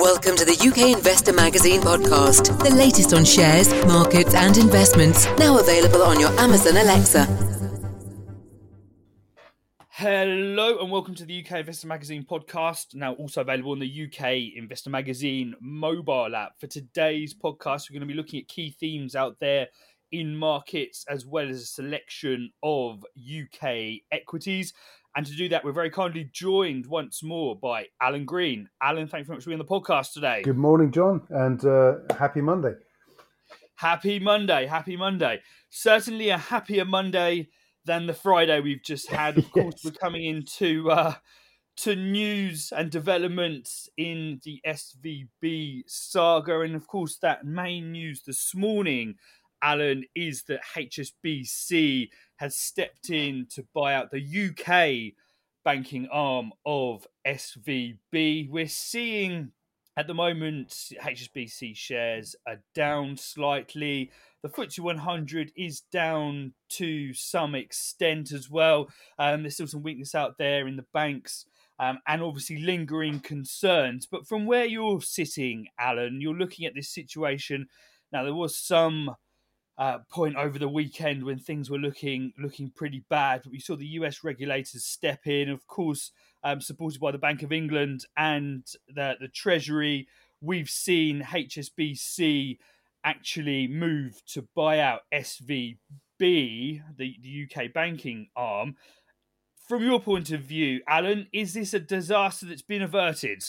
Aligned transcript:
Welcome 0.00 0.34
to 0.36 0.46
the 0.46 0.56
UK 0.56 0.96
Investor 0.96 1.34
Magazine 1.34 1.82
podcast, 1.82 2.58
the 2.64 2.74
latest 2.74 3.12
on 3.12 3.22
shares, 3.22 3.68
markets, 3.84 4.34
and 4.34 4.56
investments, 4.56 5.26
now 5.38 5.58
available 5.58 6.02
on 6.02 6.18
your 6.18 6.30
Amazon 6.40 6.78
Alexa. 6.78 7.26
Hello 9.90 10.78
and 10.78 10.90
welcome 10.90 11.14
to 11.16 11.26
the 11.26 11.44
UK 11.44 11.58
Investor 11.58 11.86
Magazine 11.86 12.24
podcast, 12.24 12.94
now 12.94 13.12
also 13.12 13.42
available 13.42 13.72
on 13.72 13.78
the 13.78 14.06
UK 14.06 14.56
Investor 14.56 14.88
Magazine 14.88 15.54
mobile 15.60 16.34
app. 16.34 16.58
For 16.58 16.66
today's 16.66 17.34
podcast, 17.34 17.90
we're 17.90 17.98
going 17.98 18.08
to 18.08 18.14
be 18.14 18.14
looking 18.14 18.40
at 18.40 18.48
key 18.48 18.70
themes 18.70 19.14
out 19.14 19.36
there 19.38 19.68
in 20.12 20.34
markets 20.34 21.04
as 21.10 21.26
well 21.26 21.46
as 21.46 21.60
a 21.60 21.66
selection 21.66 22.50
of 22.62 23.04
UK 23.16 24.00
equities. 24.10 24.72
And 25.16 25.26
to 25.26 25.32
do 25.34 25.48
that, 25.48 25.64
we're 25.64 25.72
very 25.72 25.90
kindly 25.90 26.30
joined 26.32 26.86
once 26.86 27.22
more 27.22 27.56
by 27.56 27.86
Alan 28.00 28.24
Green. 28.24 28.68
Alan, 28.80 29.08
thanks 29.08 29.26
very 29.26 29.36
much 29.36 29.44
for 29.44 29.50
being 29.50 29.60
on 29.60 29.66
the 29.66 29.70
podcast 29.70 30.12
today. 30.12 30.42
Good 30.42 30.56
morning, 30.56 30.92
John, 30.92 31.22
and 31.30 31.64
uh, 31.64 31.94
happy 32.16 32.40
Monday. 32.40 32.74
Happy 33.74 34.20
Monday, 34.20 34.66
happy 34.66 34.96
Monday. 34.96 35.40
Certainly 35.70 36.28
a 36.28 36.38
happier 36.38 36.84
Monday 36.84 37.48
than 37.84 38.06
the 38.06 38.14
Friday 38.14 38.60
we've 38.60 38.84
just 38.84 39.10
had. 39.10 39.38
Of 39.38 39.50
course, 39.52 39.82
we're 39.84 39.90
coming 39.92 40.24
into 40.24 40.90
uh, 40.90 41.14
to 41.78 41.96
news 41.96 42.72
and 42.76 42.90
developments 42.90 43.88
in 43.96 44.40
the 44.44 44.60
SVB 44.66 45.82
saga, 45.86 46.60
and 46.60 46.76
of 46.76 46.86
course, 46.86 47.16
that 47.22 47.44
main 47.44 47.90
news 47.90 48.22
this 48.24 48.54
morning, 48.54 49.16
Alan, 49.62 50.04
is 50.14 50.44
that 50.44 50.60
HSBC 50.76 52.08
has 52.36 52.56
stepped 52.56 53.10
in 53.10 53.46
to 53.50 53.66
buy 53.74 53.94
out 53.94 54.10
the 54.10 54.48
UK 54.48 55.14
banking 55.64 56.08
arm 56.10 56.52
of 56.64 57.06
SVB. 57.26 58.48
We're 58.50 58.66
seeing 58.66 59.52
at 59.96 60.06
the 60.06 60.14
moment 60.14 60.70
HSBC 60.70 61.76
shares 61.76 62.34
are 62.46 62.62
down 62.74 63.16
slightly. 63.16 64.10
The 64.42 64.48
FTSE 64.48 64.80
100 64.80 65.52
is 65.56 65.82
down 65.92 66.54
to 66.70 67.12
some 67.12 67.54
extent 67.54 68.32
as 68.32 68.48
well. 68.48 68.88
Um, 69.18 69.42
there's 69.42 69.54
still 69.54 69.66
some 69.66 69.82
weakness 69.82 70.14
out 70.14 70.38
there 70.38 70.66
in 70.66 70.76
the 70.76 70.86
banks. 70.94 71.44
Um, 71.78 71.98
and 72.06 72.22
obviously 72.22 72.58
lingering 72.58 73.20
concerns. 73.20 74.06
But 74.06 74.26
from 74.26 74.44
where 74.44 74.66
you're 74.66 75.00
sitting, 75.00 75.66
Alan, 75.78 76.20
you're 76.20 76.34
looking 76.34 76.66
at 76.66 76.74
this 76.74 76.90
situation. 76.90 77.68
Now, 78.12 78.22
there 78.22 78.34
was 78.34 78.56
some 78.56 79.14
uh, 79.80 79.98
point 80.10 80.36
over 80.36 80.58
the 80.58 80.68
weekend 80.68 81.24
when 81.24 81.38
things 81.38 81.70
were 81.70 81.78
looking 81.78 82.34
looking 82.38 82.70
pretty 82.70 83.02
bad. 83.08 83.40
But 83.42 83.52
we 83.52 83.58
saw 83.58 83.76
the 83.76 83.86
US 83.86 84.22
regulators 84.22 84.84
step 84.84 85.26
in, 85.26 85.48
of 85.48 85.66
course, 85.66 86.12
um, 86.44 86.60
supported 86.60 87.00
by 87.00 87.10
the 87.10 87.18
Bank 87.18 87.42
of 87.42 87.50
England 87.50 88.04
and 88.14 88.62
the, 88.94 89.16
the 89.18 89.28
Treasury. 89.28 90.06
We've 90.42 90.68
seen 90.68 91.22
HSBC 91.22 92.58
actually 93.04 93.68
move 93.68 94.22
to 94.26 94.46
buy 94.54 94.80
out 94.80 95.00
SVB, 95.14 95.78
the, 96.18 96.82
the 96.98 97.48
UK 97.48 97.72
banking 97.72 98.28
arm. 98.36 98.76
From 99.66 99.82
your 99.82 100.00
point 100.00 100.30
of 100.30 100.42
view, 100.42 100.82
Alan, 100.86 101.28
is 101.32 101.54
this 101.54 101.72
a 101.72 101.80
disaster 101.80 102.44
that's 102.44 102.60
been 102.60 102.82
averted? 102.82 103.42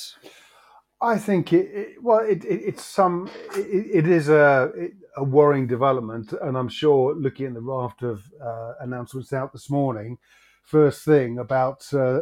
I 1.01 1.17
think 1.17 1.51
it, 1.51 1.71
it 1.73 2.03
well, 2.03 2.19
it, 2.19 2.45
it, 2.45 2.61
it's 2.63 2.85
some, 2.85 3.29
it, 3.55 4.07
is 4.07 4.29
a, 4.29 4.71
a 5.17 5.23
worrying 5.23 5.65
development, 5.65 6.31
and 6.33 6.55
I'm 6.55 6.69
sure 6.69 7.15
looking 7.15 7.47
at 7.47 7.53
the 7.55 7.61
raft 7.61 8.03
of 8.03 8.23
uh, 8.43 8.73
announcements 8.81 9.33
out 9.33 9.51
this 9.51 9.69
morning, 9.69 10.19
first 10.63 11.03
thing 11.03 11.39
about 11.39 11.91
uh, 11.91 12.21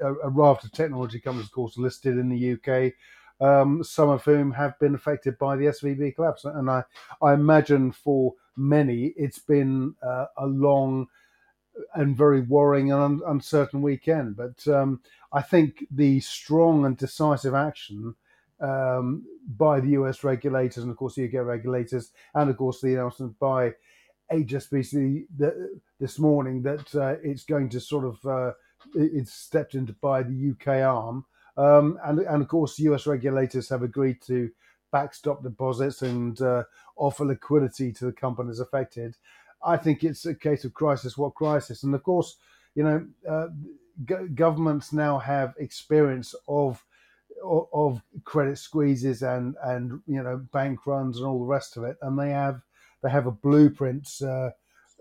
a, 0.00 0.14
a, 0.14 0.30
raft 0.30 0.64
of 0.64 0.70
technology 0.70 1.18
companies, 1.18 1.48
of 1.48 1.52
course, 1.52 1.76
listed 1.76 2.16
in 2.16 2.28
the 2.28 2.52
UK, 2.52 2.92
um, 3.40 3.82
some 3.82 4.10
of 4.10 4.24
whom 4.24 4.52
have 4.52 4.78
been 4.78 4.94
affected 4.94 5.36
by 5.36 5.56
the 5.56 5.66
SVB 5.66 6.14
collapse, 6.14 6.44
and 6.44 6.70
I, 6.70 6.84
I 7.20 7.34
imagine 7.34 7.90
for 7.90 8.34
many 8.56 9.12
it's 9.16 9.40
been 9.40 9.96
uh, 10.06 10.26
a 10.36 10.46
long 10.46 11.08
and 11.94 12.16
very 12.16 12.40
worrying 12.40 12.92
and 12.92 13.00
un- 13.02 13.22
uncertain 13.26 13.82
weekend. 13.82 14.36
But 14.36 14.66
um, 14.68 15.00
I 15.32 15.42
think 15.42 15.86
the 15.90 16.20
strong 16.20 16.84
and 16.84 16.96
decisive 16.96 17.54
action 17.54 18.14
um, 18.60 19.24
by 19.56 19.80
the 19.80 19.90
US 19.90 20.24
regulators 20.24 20.82
and, 20.82 20.90
of 20.90 20.96
course, 20.96 21.14
the 21.14 21.26
UK 21.26 21.44
regulators, 21.44 22.12
and, 22.34 22.50
of 22.50 22.56
course, 22.56 22.80
the 22.80 22.94
announcement 22.94 23.38
by 23.38 23.72
HSBC 24.32 25.26
this 26.00 26.18
morning 26.18 26.62
that 26.62 26.94
uh, 26.94 27.16
it's 27.22 27.44
going 27.44 27.68
to 27.70 27.80
sort 27.80 28.04
of 28.04 28.24
uh, 28.26 28.52
it's 28.94 29.32
stepped 29.32 29.74
into 29.74 29.92
by 29.94 30.22
the 30.22 30.52
UK 30.52 30.82
arm, 30.82 31.24
um, 31.56 31.98
and 32.04 32.20
and 32.20 32.42
of 32.42 32.48
course, 32.48 32.78
US 32.80 33.06
regulators 33.06 33.68
have 33.68 33.82
agreed 33.82 34.20
to 34.22 34.50
backstop 34.92 35.42
deposits 35.42 36.02
and 36.02 36.40
uh, 36.40 36.64
offer 36.96 37.24
liquidity 37.24 37.92
to 37.92 38.06
the 38.06 38.12
companies 38.12 38.60
affected. 38.60 39.16
I 39.64 39.76
think 39.76 40.04
it's 40.04 40.26
a 40.26 40.34
case 40.34 40.64
of 40.64 40.74
crisis. 40.74 41.18
What 41.18 41.34
crisis? 41.34 41.82
And 41.82 41.94
of 41.94 42.02
course, 42.02 42.36
you 42.74 42.84
know, 42.84 43.06
uh, 43.28 43.48
governments 44.34 44.92
now 44.92 45.18
have 45.18 45.54
experience 45.58 46.34
of, 46.46 46.84
of, 47.44 47.66
of 47.72 48.02
credit 48.24 48.58
squeezes 48.58 49.22
and 49.22 49.56
and 49.64 50.00
you 50.06 50.22
know 50.22 50.38
bank 50.52 50.86
runs 50.86 51.18
and 51.18 51.26
all 51.26 51.40
the 51.40 51.44
rest 51.44 51.76
of 51.76 51.84
it, 51.84 51.96
and 52.02 52.18
they 52.18 52.30
have 52.30 52.60
they 53.02 53.10
have 53.10 53.26
a 53.26 53.32
blueprint 53.32 54.08
uh, 54.22 54.50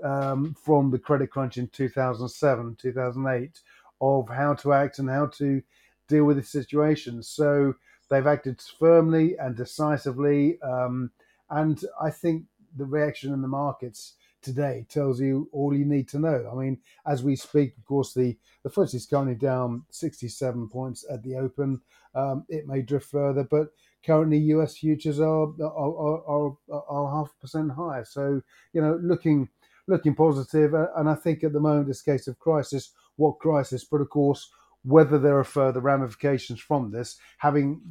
um, 0.03 0.55
from 0.63 0.91
the 0.91 0.99
credit 0.99 1.29
crunch 1.29 1.57
in 1.57 1.67
2007, 1.67 2.77
2008 2.79 3.59
of 3.99 4.29
how 4.29 4.53
to 4.53 4.73
act 4.73 4.99
and 4.99 5.09
how 5.09 5.25
to 5.25 5.61
deal 6.07 6.23
with 6.23 6.37
the 6.37 6.43
situation. 6.43 7.23
So 7.23 7.73
they've 8.09 8.27
acted 8.27 8.61
firmly 8.79 9.35
and 9.37 9.55
decisively, 9.55 10.61
um, 10.61 11.11
and 11.49 11.83
I 12.01 12.11
think 12.11 12.43
the 12.75 12.85
reaction 12.85 13.33
in 13.33 13.41
the 13.41 13.47
markets 13.47 14.13
today 14.47 14.85
tells 14.87 15.19
you 15.19 15.49
all 15.51 15.75
you 15.75 15.85
need 15.85 16.07
to 16.07 16.19
know. 16.19 16.49
I 16.49 16.55
mean, 16.55 16.79
as 17.05 17.21
we 17.21 17.35
speak, 17.35 17.77
of 17.77 17.85
course, 17.85 18.13
the 18.13 18.37
the 18.63 18.69
FTSE 18.69 18.95
is 18.95 19.05
currently 19.05 19.35
down 19.35 19.83
67 19.91 20.69
points 20.69 21.05
at 21.11 21.21
the 21.21 21.35
open. 21.35 21.81
Um, 22.15 22.45
it 22.47 22.65
may 22.65 22.81
drift 22.81 23.11
further, 23.11 23.43
but 23.43 23.67
currently 24.05 24.37
US 24.55 24.77
futures 24.77 25.19
are 25.19 25.47
are, 25.61 26.23
are, 26.25 26.57
are, 26.71 26.83
are 26.89 27.17
half 27.17 27.33
percent 27.41 27.71
higher. 27.71 28.05
So 28.05 28.41
you 28.71 28.81
know, 28.81 28.97
looking 29.03 29.49
looking 29.87 30.15
positive, 30.15 30.73
and 30.73 31.09
I 31.09 31.15
think 31.15 31.43
at 31.43 31.51
the 31.51 31.59
moment 31.59 31.89
a 31.89 32.03
case 32.11 32.27
of 32.27 32.39
crisis. 32.39 32.91
What 33.17 33.39
crisis? 33.39 33.83
But 33.83 34.01
of 34.01 34.09
course, 34.09 34.49
whether 34.83 35.19
there 35.19 35.37
are 35.37 35.43
further 35.43 35.81
ramifications 35.81 36.61
from 36.61 36.91
this, 36.91 37.17
having 37.39 37.81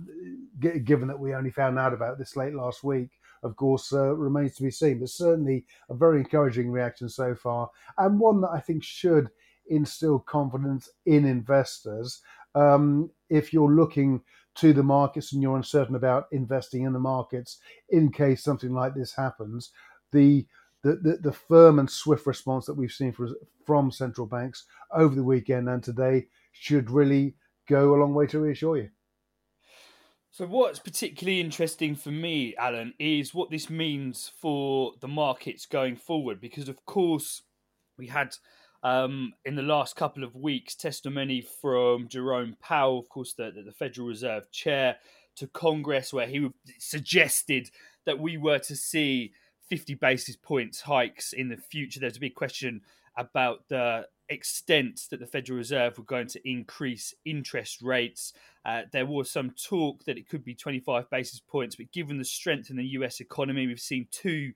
given 0.85 1.09
that 1.09 1.19
we 1.19 1.35
only 1.35 1.51
found 1.51 1.79
out 1.79 1.93
about 1.93 2.17
this 2.17 2.37
late 2.37 2.55
last 2.55 2.83
week, 2.83 3.11
of 3.43 3.57
course, 3.57 3.93
uh, 3.93 4.15
remains 4.15 4.57
to 4.57 4.63
be 4.63 4.71
seen. 4.71 5.01
But 5.01 5.09
certainly 5.09 5.65
a 5.89 5.95
very 5.95 6.19
encouraging 6.19 6.71
reaction 6.71 7.09
so 7.09 7.35
far, 7.35 7.71
and 7.99 8.21
one 8.21 8.41
that 8.43 8.51
I 8.51 8.61
think 8.61 8.83
should 8.83 9.31
instill 9.69 10.19
confidence 10.19 10.89
in 11.07 11.25
investors. 11.25 12.23
Um, 12.55 13.11
if 13.29 13.53
you're 13.53 13.73
looking 13.73 14.23
to 14.57 14.73
the 14.73 14.83
markets 14.83 15.33
and 15.33 15.43
you're 15.43 15.57
uncertain 15.57 15.97
about 15.97 16.27
investing 16.33 16.85
in 16.85 16.93
the 16.93 16.99
markets 16.99 17.59
in 17.91 18.11
case 18.11 18.43
something 18.43 18.73
like 18.73 18.95
this 18.95 19.15
happens, 19.15 19.73
the 20.13 20.47
the, 20.83 20.95
the, 21.03 21.17
the 21.21 21.33
firm 21.33 21.81
and 21.81 21.91
swift 21.91 22.27
response 22.27 22.67
that 22.67 22.75
we've 22.77 22.93
seen 22.93 23.11
for, 23.11 23.29
from 23.65 23.91
central 23.91 24.27
banks 24.27 24.67
over 24.93 25.17
the 25.17 25.25
weekend 25.25 25.69
and 25.69 25.83
today 25.83 26.27
should 26.53 26.91
really 26.91 27.35
go 27.69 27.95
a 27.95 27.99
long 27.99 28.15
way 28.15 28.27
to 28.29 28.39
reassure 28.39 28.77
you. 28.77 28.89
So, 30.37 30.45
what's 30.45 30.79
particularly 30.79 31.41
interesting 31.41 31.95
for 31.95 32.11
me, 32.11 32.55
Alan, 32.57 32.93
is 32.99 33.33
what 33.33 33.51
this 33.51 33.71
means 33.71 34.31
for 34.39 34.93
the 35.01 35.09
markets 35.09 35.65
going 35.65 35.97
forward. 35.97 36.43
Because, 36.43 36.69
of 36.69 36.85
course, 36.85 37.41
we 37.97 38.09
had 38.09 38.37
um, 38.83 39.33
in 39.47 39.57
the 39.57 39.63
last 39.63 39.97
couple 39.97 40.23
of 40.23 40.37
weeks 40.37 40.75
testimony 40.75 41.41
from 41.41 42.07
Jerome 42.09 42.55
Powell, 42.61 42.99
of 42.99 43.09
course, 43.09 43.33
the, 43.33 43.51
the 43.65 43.73
Federal 43.73 44.09
Reserve 44.09 44.51
chair, 44.51 44.97
to 45.37 45.47
Congress, 45.47 46.13
where 46.13 46.27
he 46.27 46.51
suggested 46.79 47.71
that 48.05 48.19
we 48.19 48.37
were 48.37 48.59
to 48.59 48.77
see 48.77 49.33
50 49.71 49.95
basis 49.95 50.37
points 50.37 50.83
hikes 50.83 51.33
in 51.33 51.49
the 51.49 51.57
future. 51.57 51.99
There's 51.99 52.19
a 52.19 52.21
big 52.21 52.35
question 52.35 52.83
about 53.17 53.61
the 53.71 54.07
extent 54.29 55.03
that 55.11 55.21
the 55.21 55.27
Federal 55.27 55.57
Reserve 55.57 55.99
were 55.99 56.05
going 56.05 56.27
to 56.29 56.49
increase 56.49 57.15
interest 57.25 57.81
rates. 57.83 58.33
Uh, 58.67 58.83
there 58.93 59.07
was 59.07 59.31
some 59.31 59.53
talk 59.53 60.05
that 60.05 60.19
it 60.19 60.29
could 60.29 60.43
be 60.43 60.53
25 60.53 61.09
basis 61.09 61.39
points, 61.39 61.77
but 61.77 61.93
given 61.93 62.19
the 62.19 62.25
strength 62.25 62.69
in 62.69 62.77
the 62.77 62.85
US 62.85 63.21
economy, 63.21 63.65
we've 63.69 63.79
seen 63.79 64.09
two 64.11 64.53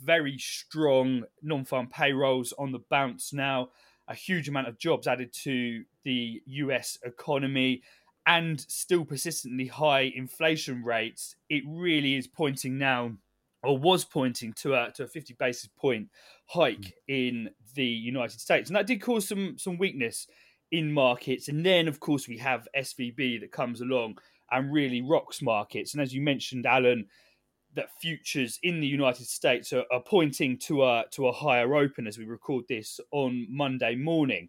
very 0.00 0.36
strong 0.36 1.22
non 1.42 1.64
farm 1.64 1.86
payrolls 1.86 2.52
on 2.58 2.72
the 2.72 2.80
bounce 2.90 3.32
now, 3.32 3.68
a 4.08 4.14
huge 4.16 4.48
amount 4.48 4.66
of 4.66 4.78
jobs 4.78 5.06
added 5.06 5.32
to 5.44 5.84
the 6.02 6.42
US 6.44 6.98
economy. 7.04 7.82
And 8.26 8.60
still 8.60 9.04
persistently 9.04 9.66
high 9.66 10.12
inflation 10.14 10.84
rates, 10.84 11.34
it 11.48 11.64
really 11.66 12.14
is 12.14 12.28
pointing 12.28 12.78
now 12.78 13.12
or 13.64 13.78
was 13.78 14.04
pointing 14.04 14.52
to 14.54 14.74
a 14.74 14.92
to 14.92 15.04
a 15.04 15.08
50 15.08 15.34
basis 15.38 15.68
point 15.76 16.08
hike 16.46 16.80
mm. 16.80 16.92
in 17.08 17.50
the 17.74 17.84
United 17.84 18.40
States, 18.40 18.68
and 18.68 18.76
that 18.76 18.86
did 18.86 19.00
cause 19.00 19.26
some 19.26 19.56
some 19.58 19.78
weakness 19.78 20.26
in 20.72 20.92
markets. 20.92 21.48
And 21.48 21.64
then, 21.64 21.86
of 21.86 22.00
course, 22.00 22.26
we 22.26 22.38
have 22.38 22.66
SVB 22.76 23.40
that 23.40 23.52
comes 23.52 23.80
along 23.80 24.18
and 24.50 24.72
really 24.72 25.02
rocks 25.02 25.40
markets. 25.40 25.94
And 25.94 26.02
as 26.02 26.12
you 26.12 26.20
mentioned, 26.20 26.66
Alan, 26.66 27.06
that 27.74 27.90
futures 28.00 28.58
in 28.62 28.80
the 28.80 28.86
United 28.86 29.26
States 29.26 29.72
are, 29.72 29.84
are 29.92 30.02
pointing 30.02 30.58
to 30.58 30.84
a 30.84 31.04
to 31.12 31.28
a 31.28 31.32
higher 31.32 31.74
open 31.74 32.06
as 32.06 32.18
we 32.18 32.24
record 32.24 32.64
this 32.68 33.00
on 33.12 33.46
Monday 33.48 33.94
morning. 33.94 34.48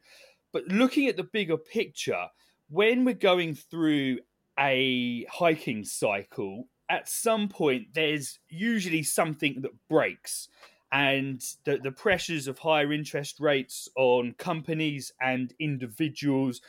But 0.51 0.67
looking 0.67 1.07
at 1.07 1.17
the 1.17 1.23
bigger 1.23 1.57
picture, 1.57 2.27
when 2.69 3.05
we're 3.05 3.13
going 3.13 3.55
through 3.55 4.19
a 4.59 5.25
hiking 5.25 5.83
cycle, 5.83 6.67
at 6.89 7.09
some 7.09 7.47
point 7.47 7.87
there's 7.93 8.39
usually 8.49 9.03
something 9.03 9.61
that 9.61 9.71
breaks. 9.89 10.47
And 10.93 11.43
the, 11.65 11.77
the 11.77 11.91
pressures 11.91 12.47
of 12.47 12.59
higher 12.59 12.93
interest 12.93 13.39
rates 13.39 13.89
on 13.97 14.35
companies 14.37 15.11
and 15.19 15.51
individuals 15.59 16.61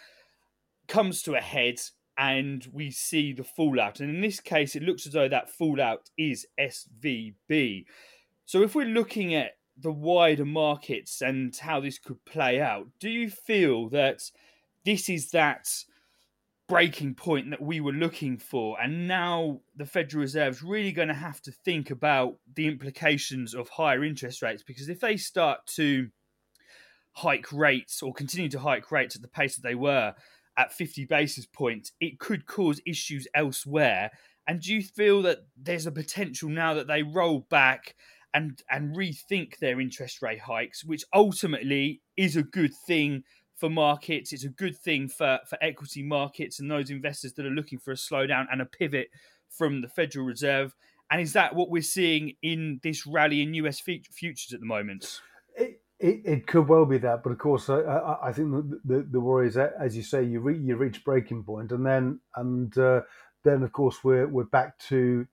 comes 0.88 1.22
to 1.22 1.34
a 1.34 1.40
head 1.40 1.78
and 2.16 2.66
we 2.72 2.90
see 2.90 3.34
the 3.34 3.44
fallout. 3.44 4.00
And 4.00 4.08
in 4.08 4.22
this 4.22 4.40
case, 4.40 4.74
it 4.74 4.82
looks 4.82 5.06
as 5.06 5.12
though 5.12 5.28
that 5.28 5.50
fallout 5.50 6.08
is 6.16 6.46
SVB. 6.58 7.84
So 8.46 8.62
if 8.62 8.74
we're 8.74 8.86
looking 8.86 9.34
at 9.34 9.58
the 9.76 9.92
wider 9.92 10.44
markets 10.44 11.20
and 11.20 11.54
how 11.54 11.80
this 11.80 11.98
could 11.98 12.24
play 12.24 12.60
out, 12.60 12.88
do 13.00 13.10
you 13.10 13.28
feel 13.28 13.90
that 13.90 14.30
this 14.86 15.08
is 15.10 15.32
that 15.32 15.68
breaking 16.68 17.14
point 17.14 17.50
that 17.50 17.60
we 17.60 17.80
were 17.80 17.92
looking 17.92 18.38
for? 18.38 18.80
And 18.80 19.06
now 19.06 19.60
the 19.76 19.86
Federal 19.86 20.22
Reserve 20.22 20.54
is 20.54 20.62
really 20.62 20.92
going 20.92 21.08
to 21.08 21.14
have 21.14 21.40
to 21.42 21.52
think 21.52 21.90
about 21.90 22.36
the 22.54 22.66
implications 22.66 23.54
of 23.54 23.68
higher 23.68 24.04
interest 24.04 24.42
rates 24.42 24.62
because 24.62 24.88
if 24.88 25.00
they 25.00 25.16
start 25.16 25.66
to 25.76 26.08
hike 27.12 27.52
rates 27.52 28.02
or 28.02 28.12
continue 28.12 28.50
to 28.50 28.58
hike 28.58 28.90
rates 28.90 29.14
at 29.14 29.22
the 29.22 29.28
pace 29.28 29.56
that 29.56 29.62
they 29.62 29.74
were, 29.74 30.14
at 30.56 30.72
50 30.72 31.04
basis 31.06 31.46
points, 31.46 31.92
it 32.00 32.18
could 32.18 32.46
cause 32.46 32.80
issues 32.86 33.26
elsewhere. 33.34 34.10
And 34.46 34.60
do 34.60 34.72
you 34.74 34.82
feel 34.82 35.22
that 35.22 35.38
there's 35.56 35.86
a 35.86 35.92
potential 35.92 36.48
now 36.48 36.74
that 36.74 36.86
they 36.86 37.02
roll 37.02 37.46
back 37.50 37.94
and 38.32 38.60
and 38.68 38.96
rethink 38.96 39.58
their 39.58 39.80
interest 39.80 40.20
rate 40.20 40.40
hikes, 40.40 40.84
which 40.84 41.04
ultimately 41.14 42.02
is 42.16 42.36
a 42.36 42.42
good 42.42 42.72
thing 42.86 43.22
for 43.56 43.70
markets. 43.70 44.32
It's 44.32 44.44
a 44.44 44.48
good 44.48 44.76
thing 44.76 45.08
for, 45.08 45.40
for 45.48 45.58
equity 45.62 46.02
markets 46.02 46.60
and 46.60 46.70
those 46.70 46.90
investors 46.90 47.34
that 47.34 47.46
are 47.46 47.50
looking 47.50 47.78
for 47.78 47.92
a 47.92 47.96
slowdown 47.96 48.46
and 48.50 48.60
a 48.60 48.66
pivot 48.66 49.08
from 49.48 49.80
the 49.80 49.88
Federal 49.88 50.26
Reserve. 50.26 50.74
And 51.10 51.20
is 51.20 51.34
that 51.34 51.54
what 51.54 51.70
we're 51.70 51.82
seeing 51.82 52.34
in 52.42 52.80
this 52.82 53.06
rally 53.06 53.42
in 53.42 53.54
US 53.54 53.80
futures 53.80 54.52
at 54.52 54.60
the 54.60 54.66
moment? 54.66 55.20
It, 55.56 55.80
it 56.00 56.46
could 56.46 56.68
well 56.68 56.86
be 56.86 56.98
that, 56.98 57.22
but 57.22 57.30
of 57.30 57.38
course, 57.38 57.70
I, 57.70 58.16
I 58.22 58.32
think 58.32 58.50
the, 58.50 58.80
the, 58.84 59.06
the 59.12 59.20
worry 59.20 59.46
is 59.46 59.54
that, 59.54 59.74
as 59.80 59.96
you 59.96 60.02
say, 60.02 60.24
you 60.24 60.40
re, 60.40 60.58
you 60.58 60.76
reach 60.76 61.04
breaking 61.04 61.44
point, 61.44 61.70
and 61.70 61.86
then 61.86 62.20
and 62.34 62.76
uh, 62.76 63.02
then 63.44 63.62
of 63.62 63.72
course 63.72 64.02
we're 64.02 64.26
we're 64.26 64.44
back 64.44 64.76
to 64.88 65.26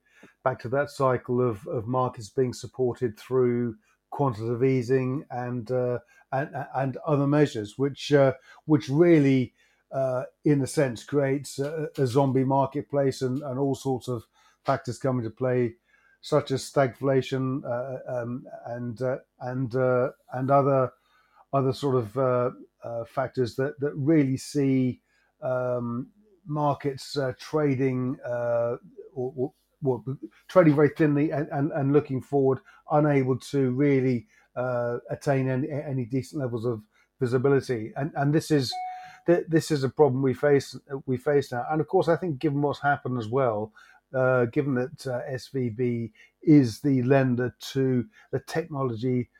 back 0.44 0.60
to 0.60 0.68
that 0.68 0.90
cycle 0.90 1.46
of, 1.46 1.66
of 1.66 1.86
markets 1.86 2.30
being 2.30 2.52
supported 2.52 3.18
through 3.18 3.74
quantitative 4.10 4.62
easing 4.62 5.24
and 5.30 5.70
uh, 5.72 5.98
and 6.32 6.66
and 6.74 6.96
other 7.06 7.26
measures, 7.26 7.78
which 7.78 8.12
uh, 8.12 8.32
which 8.64 8.88
really, 8.88 9.52
uh, 9.92 10.24
in 10.44 10.62
a 10.62 10.66
sense, 10.66 11.04
creates 11.04 11.58
a, 11.58 11.88
a, 11.98 12.06
zombie 12.06 12.44
marketplace 12.44 13.22
and, 13.22 13.42
and 13.42 13.58
all 13.58 13.74
sorts 13.74 14.08
of 14.08 14.24
factors 14.64 14.98
come 14.98 15.18
into 15.18 15.30
play 15.30 15.74
such 16.22 16.52
as 16.52 16.62
stagflation 16.62 17.62
uh, 17.64 18.20
um, 18.22 18.44
and 18.66 19.02
uh, 19.02 19.18
and 19.40 19.76
uh, 19.76 20.10
and 20.32 20.50
other 20.50 20.90
other 21.52 21.72
sort 21.72 21.96
of 21.96 22.54
factors 23.08 23.56
that 23.56 23.78
that 23.80 23.92
really 23.94 24.36
see 24.36 25.00
um, 25.42 26.08
markets 26.46 27.18
trading 27.38 28.16
or, 28.24 28.78
or, 29.14 29.52
or, 29.84 30.02
trading 30.48 30.74
very 30.74 30.90
thinly 30.96 31.30
and, 31.30 31.48
and, 31.50 31.72
and, 31.72 31.92
looking 31.92 32.22
forward, 32.22 32.60
unable 32.90 33.36
to 33.36 33.72
really 33.72 34.26
attain 34.56 35.48
any, 35.48 35.68
any 35.70 36.04
decent 36.04 36.40
levels 36.40 36.64
of 36.64 36.82
visibility. 37.20 37.92
And 37.96 38.12
and 38.16 38.34
this 38.34 38.50
is 38.50 38.72
this 39.26 39.70
is 39.70 39.84
a 39.84 39.88
problem 39.88 40.22
we 40.22 40.34
face 40.34 40.76
we 41.06 41.16
face 41.16 41.52
now. 41.52 41.64
And 41.70 41.80
of 41.80 41.88
course, 41.88 42.08
I 42.08 42.16
think 42.16 42.38
given 42.38 42.62
what's 42.62 42.80
happened 42.80 43.18
as 43.18 43.28
well, 43.28 43.72
uh, 44.14 44.46
given 44.46 44.74
that 44.74 45.06
uh, 45.06 45.20
SVB 45.30 46.12
is 46.42 46.80
the 46.80 47.02
lender 47.02 47.54
to 47.72 48.04
the 48.30 48.40
technology 48.40 49.30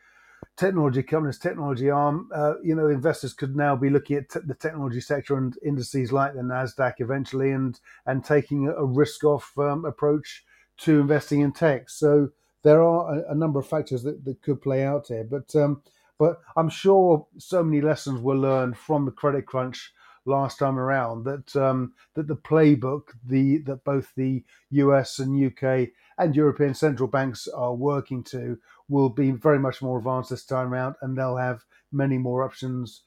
technology 0.57 1.03
companies, 1.03 1.39
technology 1.39 1.89
arm, 1.91 2.29
uh, 2.35 2.55
you 2.63 2.75
know, 2.75 2.89
investors 2.89 3.33
could 3.33 3.57
now 3.57 3.75
be 3.75 3.91
looking 3.91 4.17
at 4.17 4.29
t- 4.29 4.41
the 4.45 4.55
technology 4.55 5.01
sector 5.01 5.37
and 5.37 5.57
indices 5.65 6.13
like 6.13 6.35
the 6.35 6.41
Nasdaq 6.41 6.95
eventually, 6.99 7.51
and 7.51 7.79
and 8.07 8.25
taking 8.25 8.69
a 8.69 8.85
risk-off 8.85 9.53
um, 9.59 9.85
approach 9.85 10.45
to 10.79 11.01
investing 11.01 11.41
in 11.41 11.53
tech. 11.53 11.89
So 11.91 12.31
there 12.63 12.83
are 12.83 13.19
a, 13.19 13.33
a, 13.33 13.35
number 13.35 13.59
of 13.59 13.69
factors 13.69 14.03
that, 14.03 14.25
that 14.25 14.43
could 14.43 14.63
play 14.63 14.85
out 14.85 15.09
here, 15.09 15.25
but 15.25 15.55
um, 15.57 15.83
but 16.19 16.41
I'm 16.57 16.69
sure 16.69 17.27
so 17.39 17.63
many 17.63 17.81
lessons 17.81 18.21
were 18.21 18.37
learned 18.37 18.77
from 18.77 19.05
the 19.05 19.11
credit 19.11 19.47
crunch 19.47 19.93
last 20.25 20.59
time 20.59 20.79
around 20.79 21.25
that 21.25 21.57
um, 21.57 21.93
that 22.15 22.29
the 22.29 22.37
playbook 22.37 23.09
the 23.27 23.59
that 23.59 23.85
both 23.85 24.13
the 24.17 24.45
US 24.71 25.19
and 25.19 25.47
UK 25.47 25.89
and 26.19 26.37
European 26.37 26.75
central 26.75 27.09
banks 27.09 27.49
are 27.49 27.75
working 27.75 28.23
to 28.25 28.59
will 28.89 29.09
be 29.09 29.31
very 29.31 29.59
much 29.59 29.83
more 29.83 29.99
advanced 29.99 30.31
this 30.31 30.45
time 30.45 30.73
around, 30.73 30.95
and 31.03 31.17
they'll 31.17 31.37
have 31.37 31.65
many 31.91 32.19
more 32.19 32.45
options, 32.45 33.03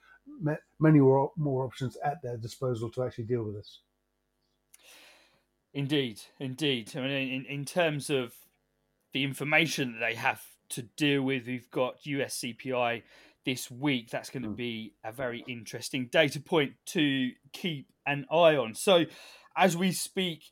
many 0.79 0.99
more, 0.99 1.31
more 1.37 1.65
options 1.65 1.97
at 2.03 2.21
their 2.21 2.37
disposal 2.37 2.89
to 2.89 3.03
actually 3.03 3.25
deal 3.25 3.43
with 3.43 3.55
this. 3.55 3.79
Indeed, 5.73 6.21
indeed. 6.39 6.91
I 6.95 7.01
mean, 7.01 7.11
in, 7.11 7.45
in 7.45 7.65
terms 7.65 8.09
of 8.09 8.33
the 9.15 9.23
information 9.23 9.93
that 9.93 10.05
they 10.05 10.13
have 10.15 10.41
to 10.67 10.81
deal 10.81 11.21
with, 11.21 11.47
we've 11.47 11.71
got 11.71 12.05
US 12.05 12.37
CPI 12.39 13.03
this 13.45 13.71
week. 13.71 14.09
That's 14.09 14.29
going 14.29 14.43
to 14.43 14.49
hmm. 14.49 14.55
be 14.55 14.93
a 15.05 15.13
very 15.13 15.41
interesting 15.47 16.09
data 16.11 16.41
point 16.41 16.73
to 16.87 17.31
keep 17.53 17.87
an 18.05 18.25
eye 18.29 18.57
on. 18.57 18.75
So, 18.75 19.05
as 19.55 19.77
we 19.77 19.93
speak, 19.93 20.43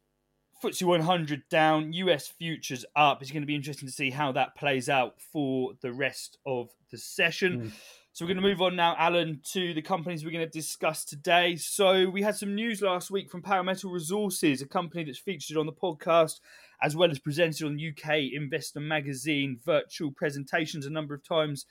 FTSE 0.64 0.82
100 0.84 1.50
down, 1.50 1.92
US 1.92 2.28
futures 2.28 2.86
up. 2.96 3.22
It's 3.22 3.32
going 3.32 3.44
to 3.44 3.48
be 3.48 3.56
interesting 3.56 3.90
to 3.90 3.94
see 3.94 4.12
how 4.12 4.32
that 4.32 4.56
plays 4.56 4.88
out 4.88 5.20
for 5.20 5.74
the 5.82 5.92
rest 5.92 6.38
of 6.46 6.70
the 6.90 6.98
session. 6.98 7.64
Mm. 7.64 7.72
So 8.14 8.24
we're 8.24 8.36
going 8.36 8.44
to 8.44 8.48
move 8.48 8.62
on 8.62 8.76
now, 8.76 8.96
Alan, 8.98 9.42
to 9.54 9.74
the 9.74 9.82
companies 9.82 10.24
we're 10.24 10.32
going 10.32 10.46
to 10.46 10.60
discuss 10.60 11.04
today. 11.04 11.56
So 11.56 12.08
we 12.10 12.22
had 12.22 12.36
some 12.36 12.54
news 12.54 12.80
last 12.80 13.10
week 13.10 13.30
from 13.30 13.42
Power 13.42 13.64
Metal 13.64 13.90
Resources, 13.90 14.62
a 14.62 14.68
company 14.68 15.04
that's 15.04 15.18
featured 15.18 15.58
on 15.58 15.66
the 15.66 15.74
podcast 15.74 16.40
as 16.84 16.96
well 16.96 17.10
as 17.10 17.18
presented 17.18 17.66
on 17.66 17.80
UK 17.80 18.34
Investor 18.34 18.82
Magazine 18.82 19.58
virtual 19.66 20.12
presentations 20.12 20.86
a 20.86 20.90
number 20.90 21.14
of 21.16 21.24
times 21.24 21.66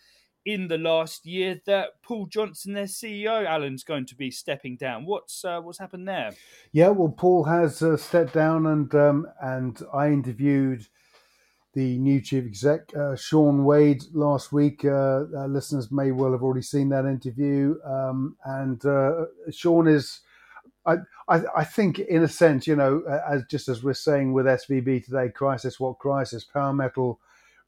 in 0.44 0.68
the 0.68 0.78
last 0.78 1.24
year 1.26 1.60
that 1.66 1.90
Paul 2.02 2.26
Johnson, 2.26 2.72
their 2.72 2.84
CEO, 2.84 3.46
Alan's 3.46 3.84
going 3.84 4.06
to 4.06 4.16
be 4.16 4.30
stepping 4.30 4.76
down. 4.76 5.04
What's 5.06 5.44
uh, 5.44 5.60
what's 5.60 5.78
happened 5.78 6.08
there? 6.08 6.32
Yeah, 6.72 6.88
well, 6.88 7.14
Paul 7.16 7.44
has 7.44 7.82
uh, 7.82 7.96
stepped 7.96 8.32
down, 8.32 8.66
and 8.66 8.92
um, 8.94 9.26
and 9.40 9.80
I 9.92 10.08
interviewed 10.08 10.86
the 11.74 11.98
new 11.98 12.20
chief 12.20 12.44
exec, 12.44 12.94
uh, 12.94 13.16
Sean 13.16 13.64
Wade, 13.64 14.02
last 14.12 14.52
week. 14.52 14.84
Uh, 14.84 15.20
listeners 15.46 15.90
may 15.90 16.10
well 16.10 16.32
have 16.32 16.42
already 16.42 16.62
seen 16.62 16.88
that 16.88 17.06
interview, 17.06 17.76
um, 17.84 18.36
and 18.44 18.84
uh, 18.84 19.26
Sean 19.50 19.86
is. 19.86 20.20
I, 20.84 20.96
I, 21.28 21.40
I 21.58 21.64
think, 21.64 21.98
in 21.98 22.22
a 22.22 22.28
sense, 22.28 22.66
you 22.66 22.76
know, 22.76 23.02
as 23.28 23.44
just 23.50 23.68
as 23.68 23.82
we're 23.82 23.94
saying 23.94 24.32
with 24.32 24.46
SVB 24.46 25.04
today, 25.04 25.28
crisis, 25.28 25.78
what 25.78 25.98
crisis? 25.98 26.44
Power 26.44 26.72
metal 26.72 27.20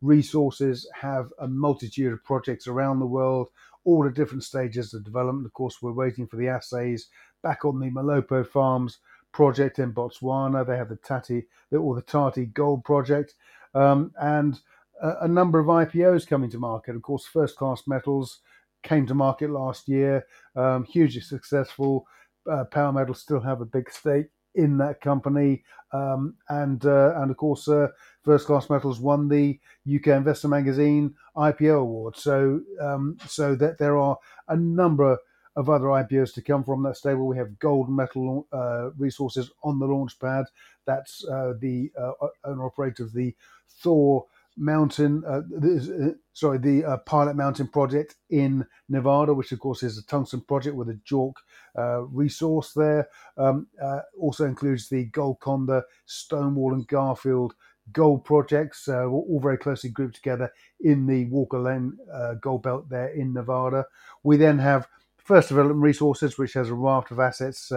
resources, 0.03 0.89
have 0.95 1.33
a 1.39 1.49
multitude 1.49 2.13
of 2.13 2.25
projects 2.25 2.67
around 2.67 2.99
the 2.99 3.07
world, 3.07 3.49
all 3.85 4.07
at 4.07 4.15
different 4.15 4.45
stages 4.45 4.95
of 4.95 5.05
development. 5.05 5.47
Of 5.47 5.53
course, 5.53 5.81
we're 5.81 5.93
waiting 5.93 6.27
for 6.27 6.37
the 6.37 6.49
assays 6.49 7.09
back 7.43 7.65
on 7.65 7.79
the 7.79 7.91
Molopo 7.91 8.47
Farms 8.47 8.99
project 9.33 9.79
in 9.79 9.93
Botswana. 9.93 10.67
They 10.67 10.77
have 10.77 10.89
the 10.89 10.97
Tati 10.97 11.47
or 11.73 11.95
the 11.95 12.03
Tati 12.03 12.47
Gold 12.47 12.85
project, 12.85 13.35
um, 13.75 14.13
and 14.21 14.61
a, 15.03 15.17
a, 15.23 15.29
number 15.29 15.59
of 15.59 15.67
IPOs 15.67 16.27
coming 16.27 16.51
to 16.51 16.59
market. 16.59 16.95
Of 16.95 17.03
course, 17.03 17.27
First 17.27 17.57
Class 17.57 17.83
Metals 17.87 18.41
came 18.83 19.07
to 19.07 19.15
market 19.15 19.51
last 19.51 19.89
year, 19.89 20.27
um, 20.55 20.85
hugely 20.85 21.21
successful. 21.21 22.07
Uh, 22.51 22.65
Power 22.65 22.93
Metal 22.93 23.15
still 23.15 23.41
have 23.41 23.61
a 23.61 23.67
big 23.67 23.91
stake 23.91 24.27
in 24.55 24.79
that 24.79 25.01
company, 25.01 25.65
um, 25.93 26.35
and 26.49 26.85
uh, 26.87 27.15
and 27.17 27.31
of 27.31 27.37
course, 27.37 27.69
uh, 27.69 27.89
First 28.23 28.47
Class 28.47 28.71
Metals 28.71 29.01
won 29.01 29.29
the 29.29 29.59
UK 29.93 30.09
Investor 30.09 30.49
Magazine 30.49 31.15
IPO 31.37 31.81
award. 31.81 32.17
So 32.17 32.61
um, 32.81 33.17
so 33.27 33.55
that 33.57 33.79
there 33.79 33.97
are 33.97 34.17
a 34.49 34.57
number 34.57 35.19
of 35.57 35.71
other 35.71 35.87
IPOs 35.87 36.35
to 36.35 36.43
come 36.43 36.65
from 36.65 36.83
that 36.83 36.97
stable. 36.97 37.27
We 37.27 37.37
have 37.37 37.59
Gold 37.59 37.89
Metal 37.89 38.47
uh, 38.53 38.91
Resources 38.99 39.51
on 39.63 39.79
the 39.79 39.87
launch 39.87 40.19
pad. 40.19 40.47
That's 40.85 41.25
uh, 41.27 41.55
the 41.61 41.91
uh, 42.01 42.13
owner 42.45 42.67
operator 42.67 43.05
of 43.05 43.13
the 43.13 43.35
Thor 43.69 44.27
mountain, 44.57 45.23
uh, 45.27 45.43
uh, 45.67 46.13
sorry, 46.33 46.59
the 46.59 46.85
uh, 46.85 46.97
Pilot 46.99 47.37
Mountain 47.37 47.69
project 47.69 48.17
in 48.31 48.67
Nevada, 48.89 49.35
which 49.35 49.53
of 49.53 49.61
course 49.61 49.83
is 49.83 49.99
a 49.99 50.07
tungsten 50.07 50.41
project 50.43 50.77
with 50.77 50.89
a 50.89 51.01
JORC 51.05 51.35
uh, 51.77 52.03
resource 52.03 52.73
there. 52.75 53.09
Um, 53.37 53.67
uh, 53.83 54.01
also 54.19 54.45
includes 54.45 54.89
the 54.89 55.07
Golconda, 55.07 55.83
Stonewall, 56.07 56.75
and 56.75 56.87
Garfield 56.87 57.55
gold 57.93 58.25
projects, 58.25 58.89
uh, 58.89 59.05
all 59.05 59.41
very 59.43 59.59
closely 59.59 59.91
grouped 59.91 60.15
together 60.15 60.51
in 60.81 61.07
the 61.07 61.27
Walker 61.27 61.61
Lane 61.61 61.99
gold 62.41 62.63
belt 62.63 62.89
there 62.89 63.09
in 63.09 63.35
Nevada. 63.35 63.85
We 64.23 64.39
then 64.39 64.59
have 64.59 64.89
First 65.25 65.49
Development 65.49 65.83
Resources, 65.83 66.39
which 66.39 66.53
has 66.55 66.69
a 66.71 66.75
raft 66.75 67.11
of 67.11 67.19
assets 67.19 67.73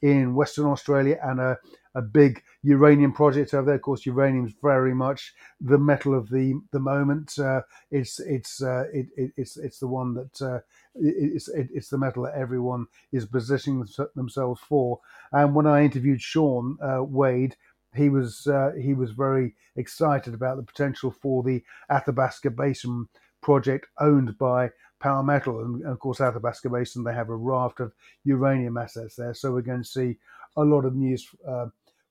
in 0.00 0.34
Western 0.34 0.66
Australia 0.66 1.18
and 1.22 1.40
a 1.40 1.58
a 1.94 2.02
big 2.02 2.42
uranium 2.62 3.12
project 3.12 3.54
over 3.54 3.66
there. 3.66 3.74
Of 3.76 3.82
course, 3.82 4.06
uranium 4.06 4.46
is 4.46 4.54
very 4.62 4.94
much 4.94 5.32
the 5.60 5.78
metal 5.78 6.14
of 6.14 6.28
the 6.28 6.60
the 6.72 6.80
moment. 6.80 7.38
Uh, 7.38 7.62
it's 7.90 8.20
it's 8.20 8.62
uh, 8.62 8.84
it, 8.92 9.06
it, 9.16 9.32
it's 9.36 9.56
it's 9.56 9.78
the 9.78 9.86
one 9.86 10.14
that 10.14 10.42
uh, 10.42 10.60
it's 10.94 11.48
it, 11.48 11.68
it's 11.72 11.88
the 11.88 11.98
metal 11.98 12.24
that 12.24 12.34
everyone 12.34 12.86
is 13.12 13.26
positioning 13.26 13.86
themselves 14.16 14.60
for. 14.60 15.00
And 15.32 15.54
when 15.54 15.66
I 15.66 15.84
interviewed 15.84 16.20
Sean 16.20 16.76
uh, 16.82 17.02
Wade, 17.02 17.56
he 17.94 18.08
was 18.08 18.46
uh, 18.46 18.72
he 18.80 18.94
was 18.94 19.12
very 19.12 19.54
excited 19.76 20.34
about 20.34 20.56
the 20.56 20.62
potential 20.62 21.10
for 21.10 21.42
the 21.42 21.62
Athabasca 21.90 22.50
Basin 22.50 23.08
project 23.40 23.86
owned 24.00 24.36
by 24.38 24.70
Power 25.00 25.22
Metal, 25.22 25.60
and 25.60 25.84
of 25.86 25.98
course 25.98 26.20
Athabasca 26.20 26.70
Basin 26.70 27.04
they 27.04 27.14
have 27.14 27.28
a 27.28 27.36
raft 27.36 27.80
of 27.80 27.92
uranium 28.24 28.76
assets 28.76 29.16
there. 29.16 29.34
So 29.34 29.52
we're 29.52 29.62
going 29.62 29.82
to 29.82 29.88
see 29.88 30.16
a 30.56 30.62
lot 30.62 30.84
of 30.84 30.94
news 30.94 31.28
uh, 31.46 31.66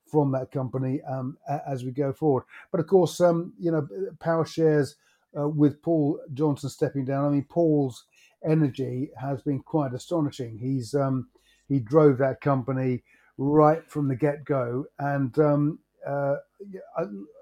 from 0.06 0.30
that 0.32 0.52
company 0.52 1.00
um, 1.02 1.36
as 1.66 1.84
we 1.84 1.90
go 1.90 2.12
forward. 2.12 2.44
But 2.70 2.80
of 2.80 2.86
course, 2.86 3.20
um, 3.20 3.52
you 3.58 3.72
know, 3.72 3.88
power 4.20 4.44
shares 4.44 4.96
uh, 5.38 5.48
with 5.48 5.82
Paul 5.82 6.20
Johnson 6.34 6.70
stepping 6.70 7.04
down. 7.04 7.26
I 7.26 7.28
mean, 7.30 7.46
Paul's 7.48 8.04
energy 8.44 9.10
has 9.20 9.42
been 9.42 9.60
quite 9.60 9.94
astonishing. 9.94 10.58
He's 10.58 10.94
um, 10.94 11.28
he 11.68 11.80
drove 11.80 12.18
that 12.18 12.40
company 12.40 13.02
right 13.38 13.88
from 13.90 14.06
the 14.06 14.14
get 14.14 14.44
go, 14.44 14.84
and 14.98 15.36
um, 15.38 15.78
uh, 16.06 16.36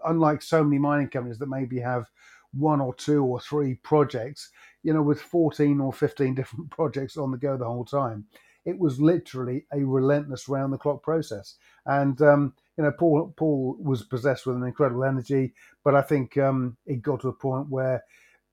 unlike 0.07 0.43
so 0.43 0.65
many 0.65 0.79
mining 0.79 1.09
companies 1.09 1.39
that 1.39 1.49
maybe 1.49 1.79
have 1.81 2.07
one 2.55 2.81
or 2.81 2.95
two 2.95 3.25
or 3.25 3.41
three 3.41 3.75
projects, 3.77 4.51
you 4.83 4.93
know, 4.93 5.03
with 5.03 5.21
14 5.21 5.81
or 5.81 5.93
15 5.93 6.35
different 6.37 6.71
projects 6.71 7.17
on 7.17 7.31
the 7.31 7.39
go 7.39 7.57
the 7.57 7.65
whole 7.65 7.85
time. 7.85 8.27
It 8.65 8.79
was 8.79 9.01
literally 9.01 9.67
a 9.73 9.83
relentless 9.85 10.49
round 10.49 10.73
the 10.73 10.79
clock 10.79 11.03
process. 11.03 11.57
And 11.87 12.21
um, 12.23 12.55
you 12.77 12.85
know, 12.85 12.93
Paul 12.93 13.35
Paul 13.37 13.77
was 13.81 14.05
possessed 14.05 14.47
with 14.47 14.57
an 14.57 14.62
incredible 14.62 15.05
energy, 15.05 15.53
but 15.85 15.95
I 15.95 16.03
think 16.03 16.39
um, 16.39 16.77
it 16.87 17.03
got 17.03 17.21
to 17.23 17.29
a 17.29 17.33
point 17.33 17.69
where 17.69 18.05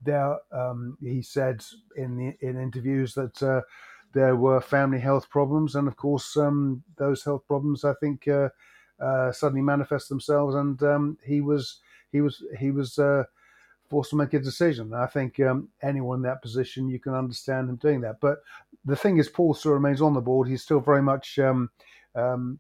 there 0.02 0.38
um, 0.52 0.98
he 1.02 1.22
said 1.22 1.64
in 1.96 2.18
the, 2.18 2.38
in 2.48 2.60
interviews 2.60 3.14
that 3.14 3.42
uh, 3.44 3.62
there 4.14 4.36
were 4.36 4.62
family 4.62 5.00
health 5.00 5.30
problems, 5.30 5.76
and 5.76 5.88
of 5.88 5.96
course 5.96 6.36
um, 6.38 6.84
those 6.98 7.24
health 7.24 7.46
problems 7.48 7.86
I 7.86 7.94
think 8.00 8.28
uh, 8.28 8.50
uh, 9.00 9.32
suddenly 9.32 9.62
manifest 9.62 10.10
themselves, 10.10 10.56
and 10.56 10.82
um, 10.84 11.18
he 11.24 11.42
was 11.42 11.80
he 12.12 12.22
was 12.22 12.44
he 12.58 12.72
was 12.72 12.98
uh, 12.98 13.24
forced 13.90 14.12
to 14.12 14.16
make 14.16 14.34
a 14.34 14.40
decision. 14.40 14.94
I 14.94 15.08
think 15.08 15.40
um, 15.40 15.70
anyone 15.82 16.18
in 16.18 16.24
that 16.24 16.42
position, 16.42 16.90
you 16.90 17.00
can 17.00 17.14
understand 17.14 17.70
him 17.70 17.78
doing 17.78 18.02
that. 18.02 18.20
But 18.20 18.40
the 18.86 18.96
thing 18.96 19.18
is, 19.18 19.30
Paul 19.30 19.54
still 19.54 19.74
remains 19.74 20.02
on 20.02 20.14
the 20.14 20.22
board. 20.22 20.48
He's 20.48 20.64
still 20.64 20.80
very 20.80 21.02
much 21.02 21.40
um, 21.40 21.70
um, 22.16 22.60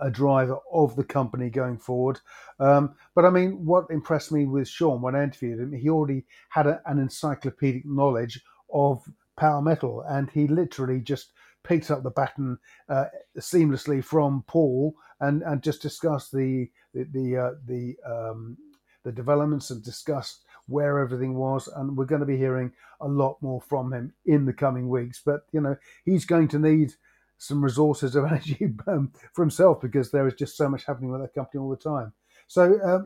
a 0.00 0.10
driver 0.10 0.58
of 0.72 0.94
the 0.94 1.04
company 1.04 1.50
going 1.50 1.78
forward. 1.78 2.20
Um, 2.60 2.94
but 3.14 3.24
I 3.24 3.30
mean, 3.30 3.64
what 3.64 3.86
impressed 3.90 4.30
me 4.30 4.46
with 4.46 4.68
Sean 4.68 5.00
when 5.00 5.16
I 5.16 5.24
interviewed 5.24 5.58
him, 5.58 5.72
he 5.72 5.90
already 5.90 6.24
had 6.50 6.66
a, 6.66 6.80
an 6.86 6.98
encyclopedic 6.98 7.84
knowledge 7.84 8.40
of 8.72 9.02
power 9.36 9.60
metal, 9.60 10.04
and 10.08 10.30
he 10.30 10.46
literally 10.46 11.00
just 11.00 11.32
picked 11.64 11.90
up 11.90 12.02
the 12.02 12.10
baton 12.10 12.58
uh, 12.88 13.06
seamlessly 13.38 14.04
from 14.04 14.44
Paul 14.46 14.94
and, 15.20 15.42
and 15.42 15.62
just 15.62 15.82
discussed 15.82 16.32
the 16.32 16.68
the 16.94 17.04
the, 17.12 17.36
uh, 17.36 17.50
the, 17.66 17.96
um, 18.06 18.56
the 19.04 19.12
developments 19.12 19.70
and 19.70 19.82
discussed 19.82 20.44
where 20.66 20.98
everything 20.98 21.34
was. 21.34 21.68
And 21.68 21.96
we're 21.96 22.04
going 22.04 22.20
to 22.20 22.26
be 22.26 22.36
hearing 22.36 22.72
a 23.00 23.08
lot 23.08 23.36
more 23.40 23.60
from 23.60 23.92
him 23.92 24.12
in 24.26 24.44
the 24.46 24.52
coming 24.52 24.88
weeks. 24.88 25.20
But 25.24 25.42
you 25.52 25.60
know, 25.60 25.76
he's 26.04 26.24
going 26.24 26.48
to 26.48 26.58
need 26.58 26.94
some 27.38 27.62
resources 27.62 28.14
of 28.14 28.24
energy 28.30 28.72
um, 28.86 29.12
for 29.32 29.42
himself 29.42 29.80
because 29.80 30.10
there 30.10 30.26
is 30.26 30.34
just 30.34 30.56
so 30.56 30.68
much 30.68 30.84
happening 30.84 31.10
with 31.10 31.20
that 31.20 31.34
company 31.34 31.60
all 31.60 31.70
the 31.70 31.76
time. 31.76 32.12
So 32.46 32.78
um, 32.84 33.04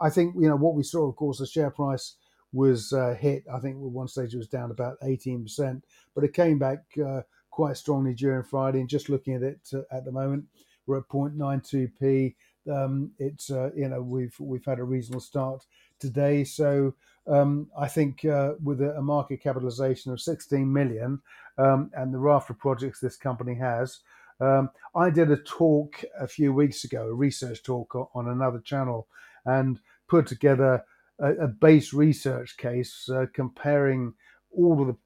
I 0.00 0.10
think 0.10 0.34
you 0.38 0.48
know 0.48 0.56
what 0.56 0.74
we 0.74 0.82
saw. 0.82 1.08
Of 1.08 1.16
course, 1.16 1.38
the 1.38 1.46
share 1.46 1.70
price 1.70 2.16
was 2.52 2.92
uh, 2.92 3.14
hit. 3.18 3.44
I 3.52 3.58
think 3.58 3.76
at 3.76 3.80
one 3.80 4.08
stage 4.08 4.34
it 4.34 4.38
was 4.38 4.48
down 4.48 4.70
about 4.70 4.96
eighteen 5.02 5.42
percent, 5.42 5.84
but 6.14 6.24
it 6.24 6.34
came 6.34 6.58
back 6.58 6.84
uh, 7.04 7.22
quite 7.50 7.76
strongly 7.76 8.12
during 8.14 8.42
Friday. 8.42 8.80
And 8.80 8.88
just 8.88 9.08
looking 9.08 9.34
at 9.34 9.42
it 9.42 9.60
uh, 9.72 9.80
at 9.90 10.04
the 10.04 10.12
moment, 10.12 10.44
we're 10.86 10.98
at 10.98 11.08
0.92p. 11.08 12.34
Um, 12.68 13.12
it's 13.18 13.50
uh, 13.50 13.70
you 13.76 13.88
know 13.88 14.02
we've 14.02 14.34
we've 14.38 14.64
had 14.64 14.78
a 14.78 14.84
reasonable 14.84 15.20
start 15.20 15.64
today, 15.98 16.44
so 16.44 16.94
um, 17.26 17.68
I 17.78 17.88
think 17.88 18.24
uh, 18.24 18.52
with 18.62 18.80
a, 18.80 18.96
a, 18.96 19.02
market 19.02 19.42
capitalization 19.42 20.12
of 20.12 20.20
16 20.20 20.70
million 20.70 21.20
um, 21.58 21.90
and 21.94 22.12
the 22.12 22.18
raft 22.18 22.50
of 22.50 22.58
projects 22.58 23.00
this 23.00 23.16
company 23.16 23.54
has, 23.54 23.98
um, 24.40 24.70
I 24.94 25.10
did 25.10 25.30
a 25.30 25.38
talk 25.38 26.04
a 26.20 26.28
few 26.28 26.52
weeks 26.52 26.84
ago, 26.84 27.06
a 27.06 27.14
research 27.14 27.62
talk 27.62 27.94
on 28.14 28.28
another 28.28 28.60
channel, 28.60 29.08
and 29.44 29.80
put 30.08 30.26
together 30.26 30.84
a, 31.18 31.32
a 31.34 31.48
base 31.48 31.92
research 31.92 32.56
case 32.56 33.08
uh, 33.08 33.26
comparing 33.32 34.14
all 34.56 34.80
of 34.80 34.88
the 34.88 34.96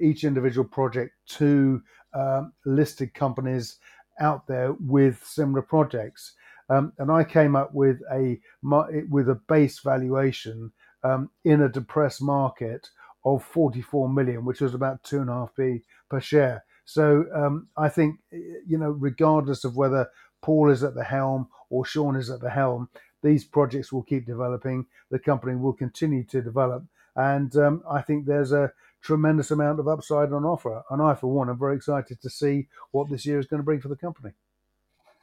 each 0.00 0.24
individual 0.24 0.66
project 0.66 1.12
to 1.26 1.80
um, 2.12 2.52
listed 2.66 3.14
companies 3.14 3.76
out 4.20 4.46
there 4.46 4.74
with 4.80 5.24
similar 5.24 5.62
projects. 5.62 6.32
Um, 6.70 6.92
and 6.98 7.10
I 7.10 7.24
came 7.24 7.56
up 7.56 7.74
with 7.74 8.00
a 8.12 8.40
with 8.62 9.28
a 9.28 9.40
base 9.48 9.80
valuation 9.80 10.72
um, 11.02 11.30
in 11.44 11.62
a 11.62 11.68
depressed 11.68 12.22
market 12.22 12.88
of 13.24 13.44
44 13.44 14.08
million, 14.08 14.44
which 14.44 14.60
was 14.60 14.72
about 14.72 15.02
two 15.02 15.20
and 15.20 15.28
a 15.28 15.34
half 15.34 15.54
p 15.56 15.82
per 16.08 16.20
share. 16.20 16.64
So 16.84 17.26
um, 17.34 17.68
I 17.76 17.88
think 17.88 18.20
you 18.30 18.78
know, 18.78 18.90
regardless 18.90 19.64
of 19.64 19.76
whether 19.76 20.08
Paul 20.42 20.70
is 20.70 20.82
at 20.84 20.94
the 20.94 21.04
helm 21.04 21.48
or 21.68 21.84
Sean 21.84 22.16
is 22.16 22.30
at 22.30 22.40
the 22.40 22.50
helm, 22.50 22.88
these 23.22 23.44
projects 23.44 23.92
will 23.92 24.02
keep 24.04 24.24
developing. 24.24 24.86
The 25.10 25.18
company 25.18 25.56
will 25.56 25.72
continue 25.72 26.24
to 26.24 26.40
develop, 26.40 26.84
and 27.16 27.54
um, 27.56 27.82
I 27.90 28.00
think 28.00 28.26
there's 28.26 28.52
a 28.52 28.72
tremendous 29.02 29.50
amount 29.50 29.80
of 29.80 29.88
upside 29.88 30.32
on 30.32 30.44
offer. 30.44 30.82
And 30.90 31.02
I, 31.02 31.14
for 31.14 31.28
one, 31.28 31.48
am 31.48 31.58
very 31.58 31.76
excited 31.76 32.20
to 32.20 32.30
see 32.30 32.68
what 32.92 33.08
this 33.10 33.26
year 33.26 33.38
is 33.38 33.46
going 33.46 33.60
to 33.60 33.64
bring 33.64 33.80
for 33.80 33.88
the 33.88 33.96
company. 33.96 34.32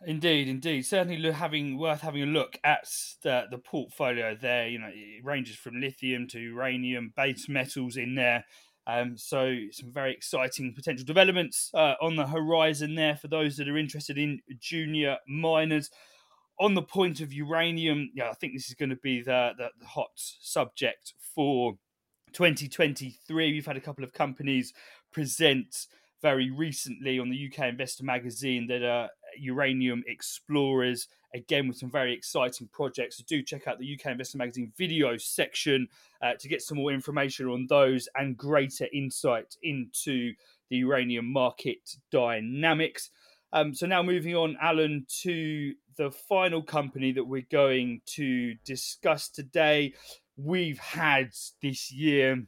Indeed, 0.05 0.47
indeed. 0.47 0.83
Certainly, 0.83 1.31
having 1.31 1.77
worth 1.77 2.01
having 2.01 2.21
a 2.21 2.27
look 2.27 2.59
at 2.63 2.87
the, 3.23 3.45
the 3.49 3.57
portfolio 3.57 4.35
there. 4.35 4.67
You 4.67 4.79
know, 4.79 4.91
it 4.93 5.25
ranges 5.25 5.55
from 5.55 5.81
lithium 5.81 6.27
to 6.29 6.39
uranium, 6.39 7.13
base 7.15 7.49
metals 7.49 7.97
in 7.97 8.15
there. 8.15 8.45
Um, 8.85 9.17
so 9.17 9.53
some 9.71 9.91
very 9.91 10.13
exciting 10.13 10.73
potential 10.73 11.05
developments 11.05 11.71
uh, 11.73 11.95
on 12.01 12.15
the 12.15 12.27
horizon 12.27 12.95
there 12.95 13.17
for 13.17 13.27
those 13.27 13.57
that 13.57 13.67
are 13.67 13.77
interested 13.77 14.17
in 14.17 14.39
junior 14.59 15.17
miners. 15.27 15.89
On 16.59 16.73
the 16.73 16.81
point 16.81 17.19
of 17.19 17.33
uranium, 17.33 18.09
yeah, 18.13 18.29
I 18.29 18.33
think 18.33 18.53
this 18.53 18.69
is 18.69 18.75
going 18.75 18.89
to 18.89 18.95
be 18.95 19.21
the, 19.21 19.51
the, 19.57 19.69
the 19.79 19.85
hot 19.85 20.11
subject 20.15 21.13
for 21.35 21.73
2023. 22.33 23.51
We've 23.51 23.65
had 23.65 23.77
a 23.77 23.81
couple 23.81 24.03
of 24.03 24.13
companies 24.13 24.73
present 25.11 25.87
very 26.21 26.49
recently 26.49 27.19
on 27.19 27.29
the 27.29 27.51
UK 27.51 27.65
Investor 27.65 28.03
magazine 28.03 28.67
that 28.67 28.83
are 28.83 29.09
uranium 29.39 30.03
explorers, 30.07 31.07
again 31.33 31.67
with 31.67 31.77
some 31.77 31.91
very 31.91 32.13
exciting 32.13 32.67
projects. 32.71 33.17
So 33.17 33.23
do 33.27 33.41
check 33.41 33.67
out 33.67 33.79
the 33.79 33.93
UK 33.93 34.11
Investor 34.11 34.37
Magazine 34.37 34.71
video 34.77 35.17
section 35.17 35.87
uh, 36.21 36.33
to 36.39 36.47
get 36.47 36.61
some 36.61 36.77
more 36.77 36.91
information 36.91 37.47
on 37.47 37.67
those 37.67 38.07
and 38.15 38.37
greater 38.37 38.87
insight 38.93 39.55
into 39.63 40.33
the 40.69 40.77
uranium 40.77 41.31
market 41.31 41.95
dynamics. 42.11 43.09
Um, 43.53 43.73
so 43.73 43.87
now 43.87 44.03
moving 44.03 44.35
on, 44.35 44.57
Alan, 44.61 45.05
to 45.21 45.73
the 45.97 46.11
final 46.11 46.61
company 46.61 47.11
that 47.13 47.23
we're 47.23 47.47
going 47.49 48.01
to 48.05 48.55
discuss 48.65 49.29
today. 49.29 49.93
We've 50.35 50.79
had 50.79 51.31
this 51.61 51.91
year 51.91 52.43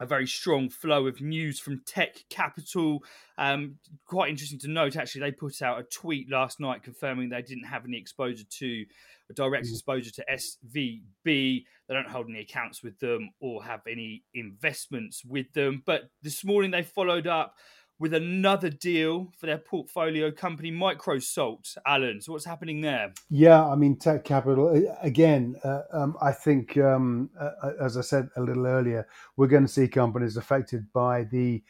a 0.00 0.06
very 0.06 0.26
strong 0.26 0.70
flow 0.70 1.06
of 1.06 1.20
news 1.20 1.60
from 1.60 1.82
Tekcapital. 1.84 3.00
Um, 3.36 3.76
quite 4.06 4.30
interesting 4.30 4.58
to 4.60 4.68
note, 4.68 4.96
actually, 4.96 5.20
they 5.20 5.32
put 5.32 5.60
out 5.60 5.78
a 5.78 5.82
tweet 5.84 6.30
last 6.30 6.58
night 6.58 6.82
confirming 6.82 7.28
they 7.28 7.42
didn't 7.42 7.64
have 7.64 7.84
any 7.84 7.98
exposure 7.98 8.44
to 8.58 8.86
a 9.28 9.34
direct 9.34 9.66
mm. 9.66 9.72
exposure 9.72 10.10
to 10.10 10.24
SVB. 10.32 11.04
They 11.24 11.94
don't 11.94 12.08
hold 12.08 12.28
any 12.30 12.40
accounts 12.40 12.82
with 12.82 12.98
them 12.98 13.30
or 13.40 13.62
have 13.62 13.82
any 13.86 14.24
investments 14.32 15.22
with 15.24 15.52
them. 15.52 15.82
But 15.84 16.10
this 16.22 16.44
morning 16.44 16.70
they 16.70 16.82
followed 16.82 17.26
up 17.26 17.54
with 18.00 18.14
another 18.14 18.70
deal 18.70 19.30
for 19.36 19.44
their 19.44 19.58
portfolio 19.58 20.30
company, 20.30 20.72
Microsalt. 20.72 21.76
Alan, 21.86 22.22
so 22.22 22.32
what's 22.32 22.46
happening 22.46 22.80
there? 22.80 23.12
Yeah, 23.28 23.62
I 23.62 23.76
mean, 23.76 23.96
Tekcapital, 23.96 24.96
again, 25.02 25.56
uh, 25.62 25.82
um, 25.92 26.16
I 26.20 26.32
think, 26.32 26.78
um, 26.78 27.28
uh, 27.38 27.50
uh, 27.62 27.72
as 27.84 27.98
I 27.98 28.00
said 28.00 28.30
a 28.36 28.40
little 28.40 28.66
earlier, 28.66 29.06
we're 29.36 29.48
going 29.48 29.66
to 29.66 29.72
see 29.72 29.86
companies 29.86 30.36
affected 30.36 30.90
by 30.92 31.24
the 31.24 31.62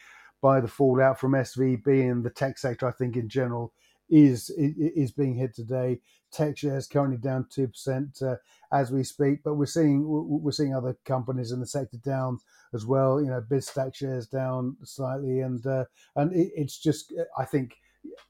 by 0.43 0.59
the 0.59 0.69
fallout 0.69 1.21
from 1.21 1.33
SVB 1.33 2.11
and 2.11 2.25
the 2.25 2.31
tech 2.31 2.57
sector, 2.57 2.89
I 2.89 2.93
think, 2.93 3.17
in 3.17 3.29
general, 3.29 3.75
is 4.09 4.51
is 4.57 5.11
being 5.11 5.35
hit 5.35 5.55
today. 5.55 6.01
Tech 6.33 6.57
shares 6.57 6.87
currently 6.87 7.19
down 7.19 7.47
two 7.51 7.67
percent 7.67 8.23
uh, 8.23 8.37
as 8.73 8.93
we 8.93 9.03
speak, 9.03 9.41
but 9.45 9.55
we're 9.55 9.67
seeing 9.67 10.05
we're 10.07 10.53
seeing 10.53 10.75
other 10.75 10.97
companies 11.05 11.51
in 11.51 11.61
the 11.61 11.67
sector 11.67 11.99
down 12.05 12.39
as 12.75 12.87
well. 12.87 13.21
You 13.21 13.29
know, 13.29 13.43
BizStack 13.49 13.95
shares 13.95 14.27
down 14.27 14.77
slightly, 14.85 15.41
and 15.41 15.65
uh, 15.67 15.85
and 16.17 16.33
it, 16.35 16.53
it's 16.55 16.79
just 16.79 17.13
I 17.39 17.45
think 17.45 17.77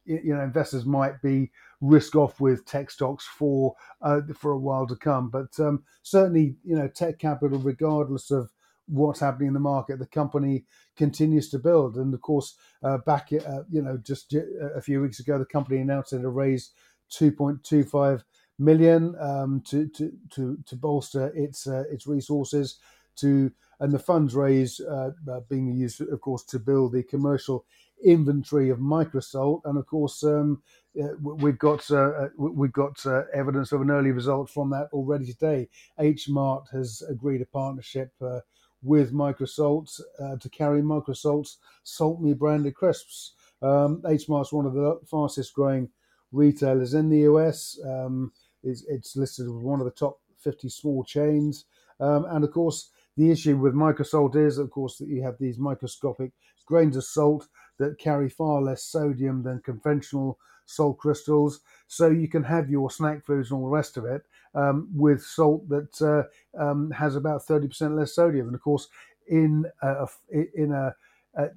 you 0.04 0.35
know 0.35 0.42
investors 0.42 0.85
might 0.85 1.20
be 1.23 1.50
risk 1.80 2.16
off 2.16 2.40
with 2.40 2.64
tech 2.66 2.90
stocks 2.90 3.26
for 3.26 3.75
uh, 4.02 4.20
for 4.35 4.52
a 4.52 4.59
while 4.59 4.87
to 4.87 4.97
come, 4.97 5.30
but 5.30 5.59
um, 5.61 5.85
certainly 6.02 6.56
you 6.64 6.76
know 6.76 6.88
Tekcapital, 6.88 7.64
regardless 7.64 8.30
of 8.30 8.50
what's 8.87 9.20
happening 9.20 9.49
in 9.49 9.54
the 9.54 9.61
market, 9.61 9.99
the 10.00 10.06
company 10.06 10.64
continues 10.97 11.49
to 11.50 11.59
build. 11.59 11.97
And 11.97 12.12
of 12.12 12.20
course, 12.20 12.56
uh, 12.82 12.99
back 13.06 13.30
uh, 13.32 13.62
you 13.70 13.82
know 13.82 13.99
just 13.99 14.35
a 14.35 14.80
few 14.80 15.00
weeks 15.00 15.20
ago, 15.20 15.38
the 15.38 15.44
company 15.44 15.78
announced 15.80 16.12
it 16.12 16.18
had 16.18 16.26
raised 16.26 16.73
2.25 17.12 18.23
million 18.59 19.14
um, 19.18 19.62
to, 19.66 19.88
to 19.88 20.12
to 20.30 20.59
to 20.66 20.76
bolster 20.76 21.32
its 21.35 21.66
uh, 21.66 21.85
its 21.90 22.06
resources 22.06 22.78
to 23.20 23.50
and 23.80 23.92
the 23.92 23.98
funds 23.98 24.34
raised 24.34 24.82
uh, 24.82 25.10
uh, 25.30 25.40
being 25.48 25.72
used, 25.74 26.02
of 26.02 26.20
course, 26.20 26.44
to 26.44 26.58
build 26.58 26.92
the 26.92 27.02
commercial 27.02 27.64
inventory 28.04 28.68
of 28.68 28.78
Microsalt, 28.78 29.62
and 29.64 29.78
of 29.78 29.86
course, 29.86 30.22
um, 30.22 30.62
uh, 31.02 31.08
we've 31.20 31.58
got 31.58 31.90
uh, 31.90 32.28
we've 32.36 32.72
got 32.72 33.04
uh, 33.06 33.22
evidence 33.32 33.72
of 33.72 33.80
an 33.80 33.90
early 33.90 34.10
result 34.10 34.50
from 34.50 34.70
that 34.70 34.88
already 34.92 35.24
today. 35.26 35.68
H 35.98 36.28
Mart 36.28 36.68
has 36.72 37.02
agreed 37.08 37.40
a 37.40 37.46
partnership 37.46 38.12
uh, 38.20 38.40
with 38.82 39.12
Microsalt 39.12 40.00
to 40.40 40.48
carry 40.50 40.82
Microsalt's 40.82 41.58
Salt 41.82 42.20
Me 42.20 42.34
branded 42.34 42.74
crisps. 42.74 43.32
Um, 43.62 44.02
H 44.06 44.28
Mart's 44.28 44.52
one 44.52 44.66
of 44.66 44.74
the 44.74 45.00
fastest 45.10 45.54
growing 45.54 45.88
retailers 46.32 46.94
in 46.94 47.08
the 47.08 47.20
US. 47.20 47.78
Um, 47.84 48.32
it's, 48.62 48.84
it's 48.88 49.16
listed 49.16 49.46
as 49.46 49.52
one 49.52 49.80
of 49.80 49.84
the 49.84 49.90
top 49.90 50.20
50 50.38 50.68
small 50.68 51.04
chains. 51.04 51.66
Um, 51.98 52.24
and 52.30 52.44
of 52.44 52.52
course, 52.52 52.90
the 53.17 53.31
issue 53.31 53.57
with 53.57 53.75
Microsalt 53.75 54.37
is, 54.37 54.59
of 54.59 54.71
course, 54.71 54.97
that 54.99 55.09
you 55.09 55.23
have 55.23 55.37
these 55.38 55.59
microscopic 55.59 56.33
grains 56.67 56.97
of 56.97 57.05
salt 57.05 57.49
that 57.79 57.99
carry 57.99 58.29
far 58.29 58.62
less 58.62 58.85
sodium 58.85 59.43
than 59.43 59.61
conventional 59.61 60.38
salt 60.67 60.99
crystals. 60.99 61.61
So 61.88 62.09
you 62.09 62.29
can 62.29 62.45
have 62.45 62.71
your 62.71 62.90
snack 62.90 63.25
foods 63.25 63.50
and 63.50 63.59
all 63.59 63.67
the 63.67 63.76
rest 63.76 63.97
of 63.97 64.05
it 64.05 64.23
um, 64.55 64.88
with 64.95 65.23
salt 65.23 65.69
that 65.69 66.00
uh, 66.00 66.62
um, 66.62 66.90
has 66.93 67.17
about 67.17 67.45
30% 67.45 67.97
less 67.99 68.14
sodium. 68.14 68.47
And 68.47 68.55
of 68.55 68.62
course, 68.62 68.88
in 69.29 69.64
a, 69.83 70.07
in 70.55 70.73
a, 70.73 70.95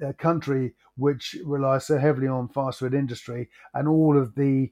a, 0.07 0.13
country 0.13 0.73
which 0.97 1.35
relies 1.43 1.87
so 1.87 1.97
heavily 1.97 2.27
on 2.27 2.47
fast 2.49 2.79
food 2.79 2.93
industry 2.93 3.49
and 3.73 3.87
all 3.87 4.17
of 4.17 4.35
the 4.35 4.71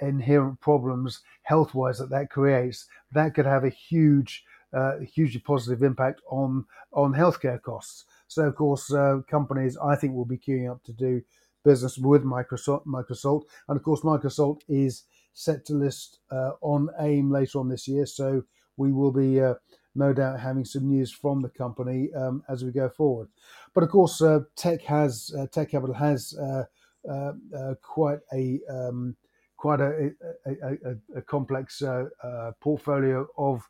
inherent 0.00 0.60
problems 0.60 1.20
health 1.42 1.74
wise 1.74 1.98
that 1.98 2.10
that 2.10 2.30
creates, 2.30 2.86
that 3.12 3.34
could 3.34 3.46
have 3.46 3.64
a 3.64 3.70
huge 3.70 4.44
uh, 4.72 4.98
hugely 5.00 5.40
positive 5.40 5.82
impact 5.82 6.20
on 6.30 6.64
on 6.92 7.12
healthcare 7.12 7.60
costs. 7.60 8.04
So, 8.28 8.42
of 8.42 8.54
course, 8.54 8.92
uh, 8.92 9.20
companies 9.28 9.76
I 9.76 9.96
think 9.96 10.14
will 10.14 10.24
be 10.24 10.38
queuing 10.38 10.70
up 10.70 10.82
to 10.84 10.92
do 10.92 11.22
business 11.64 11.98
with 11.98 12.22
Microsoft. 12.24 12.86
Microsalt, 12.86 13.42
and 13.68 13.76
of 13.76 13.82
course, 13.82 14.02
Microsoft 14.02 14.62
is 14.68 15.04
set 15.32 15.64
to 15.66 15.74
list 15.74 16.20
uh, 16.30 16.52
on 16.60 16.88
AIM 17.00 17.30
later 17.30 17.58
on 17.58 17.68
this 17.68 17.88
year. 17.88 18.06
So 18.06 18.42
we 18.76 18.92
will 18.92 19.12
be 19.12 19.40
uh, 19.40 19.54
no 19.94 20.12
doubt 20.12 20.40
having 20.40 20.64
some 20.64 20.88
news 20.88 21.12
from 21.12 21.42
the 21.42 21.48
company 21.48 22.10
um, 22.14 22.42
as 22.48 22.64
we 22.64 22.70
go 22.70 22.88
forward. 22.88 23.28
But 23.74 23.84
of 23.84 23.90
course, 23.90 24.22
uh, 24.22 24.40
Tech 24.56 24.82
has 24.82 25.32
uh, 25.36 25.46
Tekcapital 25.46 25.96
has 25.96 26.34
quite 27.82 28.18
a 28.32 28.60
um, 28.70 29.16
quite 29.56 29.80
a, 29.80 30.10
a, 30.46 30.52
a, 30.62 31.18
a 31.18 31.22
complex 31.22 31.82
portfolio 32.60 33.26
of 33.36 33.68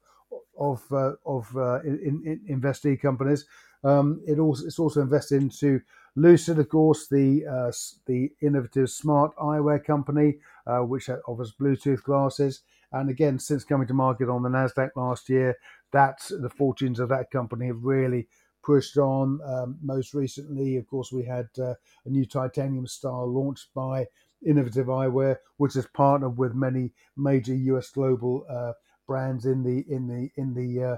of 0.59 0.83
uh, 0.93 1.13
of 1.27 1.55
uh, 1.57 1.81
in, 1.83 2.23
in 2.49 2.61
investee 2.61 3.01
companies. 3.01 3.47
Um, 3.83 4.23
it 4.27 4.39
also 4.39 4.67
it's 4.67 4.79
also 4.79 5.01
invested 5.01 5.43
into 5.43 5.81
Lucyd, 6.17 6.59
of 6.59 6.69
course, 6.69 7.09
the 7.09 7.47
uh, 7.47 7.73
the 8.07 8.33
innovative 8.43 8.91
smart 8.91 9.35
eyewear 9.37 9.83
company, 9.85 10.39
uh, 10.67 10.81
which 10.81 11.09
offers 11.27 11.55
Bluetooth 11.59 12.03
glasses. 12.03 12.63
And 12.93 13.09
again, 13.09 13.39
since 13.39 13.65
coming 13.65 13.87
to 13.87 13.95
market 13.95 14.29
on 14.29 14.43
the 14.43 14.49
Nasdaq 14.49 14.91
last 14.97 15.29
year, 15.29 15.57
that 15.93 16.19
the 16.29 16.51
fortunes 16.51 16.99
of 16.99 17.09
that 17.11 17.31
company 17.31 17.69
have 17.69 17.85
really 17.85 18.29
pushed 18.63 18.97
on. 18.99 19.41
Um, 19.45 19.79
most 19.81 20.13
recently, 20.13 20.77
of 20.77 20.87
course, 20.89 21.13
we 21.13 21.25
had 21.25 21.49
uh, 21.59 21.75
a 22.05 22.11
new 22.11 22.27
titanium 22.27 22.87
style 22.87 23.27
launched 23.33 23.73
by 23.75 24.07
Innovative 24.45 24.87
Eyewear, 24.87 25.37
which 25.59 25.75
has 25.75 25.87
partnered 25.87 26.37
with 26.37 26.55
many 26.55 26.93
major 27.17 27.55
US 27.55 27.91
global 27.91 28.45
uh, 28.49 28.73
brands 29.11 29.45
in 29.45 29.65
the 29.65 29.85
in 29.93 30.07
the 30.07 30.31
in 30.41 30.55
the 30.55 30.71
uh, 30.91 30.97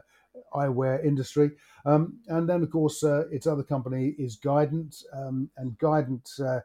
eyewear 0.55 1.03
industry. 1.03 1.51
Um, 1.87 2.18
and 2.29 2.46
then, 2.46 2.62
of 2.62 2.70
course, 2.70 3.03
uh, 3.03 3.25
its 3.33 3.46
other 3.46 3.62
company 3.62 4.14
is 4.18 4.37
Guident, 4.37 5.03
um, 5.14 5.48
and 5.57 5.79
Guident 5.79 6.29
uh, 6.38 6.61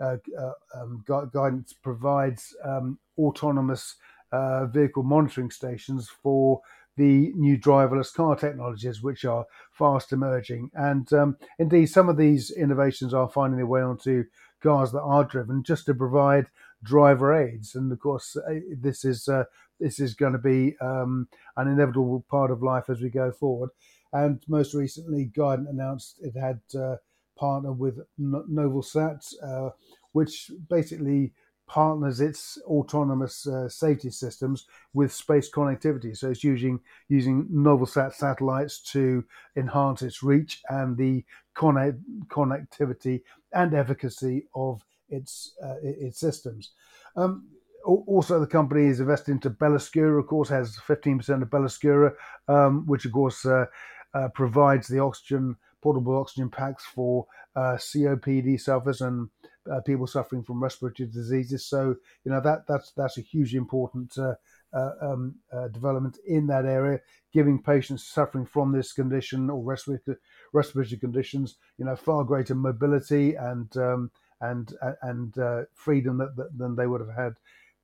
uh, 0.00 0.16
uh 0.38 0.52
um, 0.76 1.04
Guident 1.08 1.74
provides 1.82 2.54
um, 2.64 3.00
autonomous 3.18 3.96
uh, 4.30 4.66
vehicle 4.66 5.02
monitoring 5.02 5.50
stations 5.50 6.08
for 6.08 6.60
the 6.96 7.32
new 7.34 7.58
driverless 7.58 8.14
car 8.14 8.36
technologies, 8.36 9.02
which 9.02 9.24
are 9.24 9.44
fast 9.72 10.12
emerging. 10.12 10.70
And 10.74 11.12
um, 11.12 11.36
indeed, 11.58 11.86
some 11.86 12.08
of 12.08 12.16
these 12.16 12.52
innovations 12.52 13.12
are 13.12 13.28
finding 13.28 13.56
their 13.56 13.66
way 13.66 13.82
onto 13.82 14.24
cars 14.62 14.92
that 14.92 15.02
are 15.02 15.24
driven 15.24 15.64
just 15.64 15.86
to 15.86 15.94
provide 15.94 16.46
driver 16.84 17.34
aids. 17.34 17.74
And 17.74 17.90
of 17.90 17.98
course, 17.98 18.36
this 18.70 19.04
is 19.04 19.26
uh, 19.26 19.44
this 19.82 19.98
is 19.98 20.14
going 20.14 20.32
to 20.32 20.38
be 20.38 20.76
um, 20.80 21.28
an 21.56 21.68
inevitable 21.68 22.24
part 22.30 22.50
of 22.50 22.62
life 22.62 22.88
as 22.88 23.00
we 23.00 23.10
go 23.10 23.32
forward. 23.32 23.70
And 24.12 24.42
most 24.46 24.74
recently, 24.74 25.30
Guident 25.36 25.68
announced 25.68 26.20
it 26.22 26.38
had 26.38 26.60
uh, 26.78 26.96
partnered 27.36 27.78
with 27.78 27.98
Novelsat, 28.20 29.34
uh, 29.42 29.70
which 30.12 30.50
basically 30.68 31.32
partners 31.66 32.20
its 32.20 32.58
autonomous 32.66 33.46
uh, 33.46 33.68
safety 33.68 34.10
systems 34.10 34.66
with 34.92 35.12
space 35.12 35.50
connectivity. 35.50 36.16
So 36.16 36.30
it's 36.30 36.44
using 36.44 36.80
using 37.08 37.46
Novelsat 37.46 38.12
satellites 38.12 38.80
to 38.92 39.24
enhance 39.56 40.02
its 40.02 40.22
reach 40.22 40.60
and 40.68 40.96
the 40.96 41.24
connect, 41.54 41.98
connectivity 42.28 43.22
and 43.52 43.74
efficacy 43.74 44.46
of 44.54 44.84
its 45.08 45.54
uh, 45.64 45.76
its 45.82 46.20
systems. 46.20 46.72
Um, 47.16 47.48
also, 47.84 48.38
the 48.38 48.46
company 48.46 48.86
is 48.86 49.00
invested 49.00 49.32
into 49.32 49.50
Belluscura, 49.50 50.20
of 50.20 50.26
course, 50.26 50.48
has 50.48 50.76
15% 50.76 51.42
of 51.42 51.48
Belluscura, 51.48 52.14
um, 52.48 52.86
which, 52.86 53.04
of 53.04 53.12
course, 53.12 53.44
uh, 53.44 53.66
uh, 54.14 54.28
provides 54.28 54.88
the 54.88 54.98
oxygen, 54.98 55.56
portable 55.80 56.16
oxygen 56.16 56.48
packs 56.48 56.84
for 56.84 57.26
uh, 57.56 57.76
COPD 57.76 58.60
sufferers 58.60 59.00
and 59.00 59.28
uh, 59.70 59.80
people 59.80 60.06
suffering 60.06 60.42
from 60.42 60.62
respiratory 60.62 61.08
diseases. 61.08 61.66
So, 61.66 61.96
you 62.24 62.32
know, 62.32 62.40
that 62.40 62.66
that's 62.68 62.92
that's 62.96 63.18
a 63.18 63.22
hugely 63.22 63.58
important 63.58 64.16
uh, 64.18 64.34
uh, 64.74 64.90
um, 65.00 65.34
development 65.72 66.18
in 66.26 66.46
that 66.48 66.64
area, 66.64 67.00
giving 67.32 67.62
patients 67.62 68.06
suffering 68.06 68.46
from 68.46 68.72
this 68.72 68.92
condition 68.92 69.50
or 69.50 69.62
respiratory, 69.62 70.16
respiratory 70.52 70.98
conditions, 70.98 71.56
you 71.78 71.84
know, 71.84 71.96
far 71.96 72.24
greater 72.24 72.54
mobility 72.54 73.34
and 73.34 73.76
um, 73.76 74.10
and 74.40 74.74
and 75.02 75.34
freedom 75.74 76.18
that, 76.18 76.36
that, 76.36 76.56
than 76.58 76.74
they 76.74 76.86
would 76.86 77.00
have 77.00 77.16
had 77.16 77.34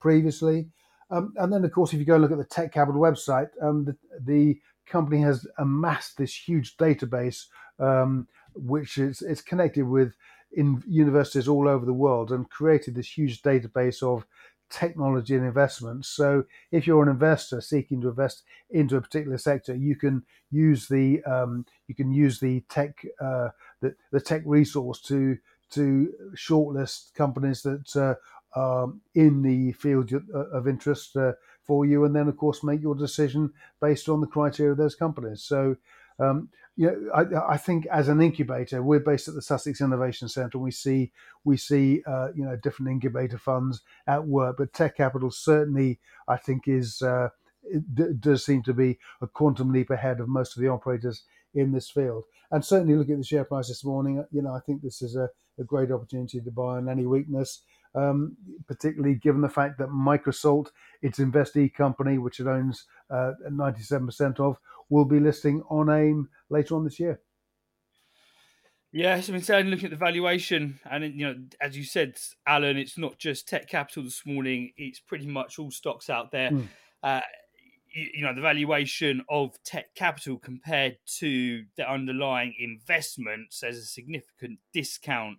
previously. 0.00 0.68
Um, 1.10 1.32
and 1.36 1.52
then, 1.52 1.64
of 1.64 1.72
course, 1.72 1.92
if 1.92 1.98
you 1.98 2.04
go 2.04 2.16
look 2.16 2.32
at 2.32 2.38
the 2.38 2.44
Tekcapital 2.44 2.96
website, 2.96 3.48
um, 3.62 3.84
the, 3.84 3.96
the, 4.24 4.60
company 4.86 5.20
has 5.20 5.46
amassed 5.58 6.16
this 6.16 6.34
huge 6.34 6.78
database, 6.78 7.44
um, 7.78 8.26
which 8.54 8.96
is 8.96 9.20
it's 9.20 9.42
connected 9.42 9.86
with 9.86 10.14
in 10.52 10.82
universities 10.88 11.46
all 11.46 11.68
over 11.68 11.84
the 11.84 11.92
world, 11.92 12.32
and 12.32 12.48
created 12.48 12.94
this 12.94 13.18
huge 13.18 13.42
database 13.42 14.02
of 14.02 14.24
technology 14.70 15.34
and 15.34 15.44
investments. 15.44 16.08
So, 16.08 16.44
if 16.72 16.86
you're 16.86 17.02
an 17.02 17.10
investor 17.10 17.60
seeking 17.60 18.00
to 18.00 18.08
invest 18.08 18.44
into 18.70 18.96
a 18.96 19.02
particular 19.02 19.36
sector, 19.36 19.74
you 19.74 19.94
can 19.94 20.22
use 20.50 20.88
the 20.88 21.22
um, 21.24 21.66
you 21.86 21.94
can 21.94 22.10
use 22.10 22.40
the 22.40 22.60
tech 22.70 23.04
uh, 23.20 23.48
the, 23.80 23.94
the 24.10 24.20
tech 24.20 24.42
resource 24.46 25.02
to 25.02 25.36
to 25.70 26.12
shortlist 26.34 27.14
companies 27.14 27.62
that 27.62 27.96
uh, 27.96 28.14
um, 28.56 29.00
in 29.14 29.42
the 29.42 29.72
field 29.72 30.12
of 30.52 30.66
interest 30.68 31.16
uh, 31.16 31.32
for 31.62 31.84
you, 31.84 32.04
and 32.04 32.14
then 32.14 32.28
of 32.28 32.36
course 32.36 32.64
make 32.64 32.80
your 32.80 32.94
decision 32.94 33.52
based 33.80 34.08
on 34.08 34.20
the 34.20 34.26
criteria 34.26 34.72
of 34.72 34.78
those 34.78 34.94
companies. 34.94 35.42
So 35.42 35.76
Um, 36.18 36.48
you 36.76 36.86
know, 36.86 37.10
I, 37.14 37.54
I, 37.54 37.56
think 37.56 37.86
as 37.86 38.08
an 38.08 38.20
incubator, 38.20 38.82
we're 38.82 39.00
based 39.00 39.28
at 39.28 39.34
the 39.34 39.42
Sussex 39.42 39.80
Innovation 39.80 40.28
Centre. 40.28 40.58
We 40.58 40.70
see 40.70 41.12
we 41.44 41.56
see 41.56 42.02
uh, 42.06 42.28
you 42.34 42.44
know 42.44 42.56
different 42.56 42.90
incubator 42.90 43.38
funds 43.38 43.82
at 44.06 44.26
work, 44.26 44.56
but 44.58 44.72
Tekcapital 44.72 45.32
certainly, 45.32 46.00
I 46.28 46.36
think, 46.36 46.68
is 46.68 47.02
uh, 47.02 47.28
d- 47.94 48.14
does 48.18 48.44
seem 48.44 48.62
to 48.64 48.74
be 48.74 48.98
a 49.20 49.26
quantum 49.26 49.72
leap 49.72 49.90
ahead 49.90 50.20
of 50.20 50.28
most 50.28 50.56
of 50.56 50.62
the 50.62 50.68
operators 50.68 51.24
in 51.54 51.72
this 51.72 51.90
field. 51.90 52.24
And 52.50 52.64
certainly, 52.64 52.94
looking 52.94 53.14
at 53.14 53.18
the 53.20 53.24
share 53.24 53.44
price 53.44 53.68
this 53.68 53.84
morning, 53.84 54.24
you 54.30 54.42
know, 54.42 54.54
I 54.54 54.60
think 54.60 54.82
this 54.82 55.02
is 55.02 55.16
a, 55.16 55.28
a 55.58 55.64
great 55.64 55.90
opportunity 55.90 56.40
to 56.40 56.50
buy 56.50 56.76
on 56.76 56.88
any 56.88 57.06
weakness 57.06 57.62
um, 57.94 58.36
particularly 58.66 59.14
given 59.14 59.40
the 59.40 59.48
fact 59.48 59.78
that 59.78 59.88
Microsalt, 59.88 60.68
its 61.02 61.18
investee 61.18 61.72
company, 61.72 62.18
which 62.18 62.40
it 62.40 62.46
owns 62.46 62.84
uh, 63.10 63.32
97% 63.50 64.40
of, 64.40 64.56
will 64.88 65.04
be 65.04 65.20
listing 65.20 65.62
on 65.68 65.90
AIM 65.90 66.28
later 66.50 66.74
on 66.74 66.84
this 66.84 67.00
year. 67.00 67.20
Yes, 68.90 69.28
I 69.28 69.32
mean, 69.32 69.42
certainly 69.42 69.70
looking 69.70 69.86
at 69.86 69.90
the 69.90 69.96
valuation, 69.96 70.80
and 70.90 71.04
you 71.04 71.26
know, 71.26 71.34
as 71.60 71.76
you 71.76 71.84
said, 71.84 72.16
Alan, 72.46 72.78
it's 72.78 72.96
not 72.96 73.18
just 73.18 73.46
Tekcapital 73.46 74.02
this 74.02 74.22
morning; 74.24 74.72
it's 74.78 74.98
pretty 74.98 75.26
much 75.26 75.58
all 75.58 75.70
stocks 75.70 76.08
out 76.08 76.32
there. 76.32 76.50
Mm. 76.50 76.68
Uh, 77.02 77.20
you, 77.94 78.08
you, 78.14 78.22
know, 78.22 78.34
the 78.34 78.40
valuation 78.40 79.22
of 79.28 79.56
Tekcapital 79.62 80.40
compared 80.40 80.96
to 81.18 81.64
the 81.76 81.90
underlying 81.90 82.54
investments, 82.58 83.60
there's 83.60 83.76
a 83.76 83.84
significant 83.84 84.58
discount 84.72 85.36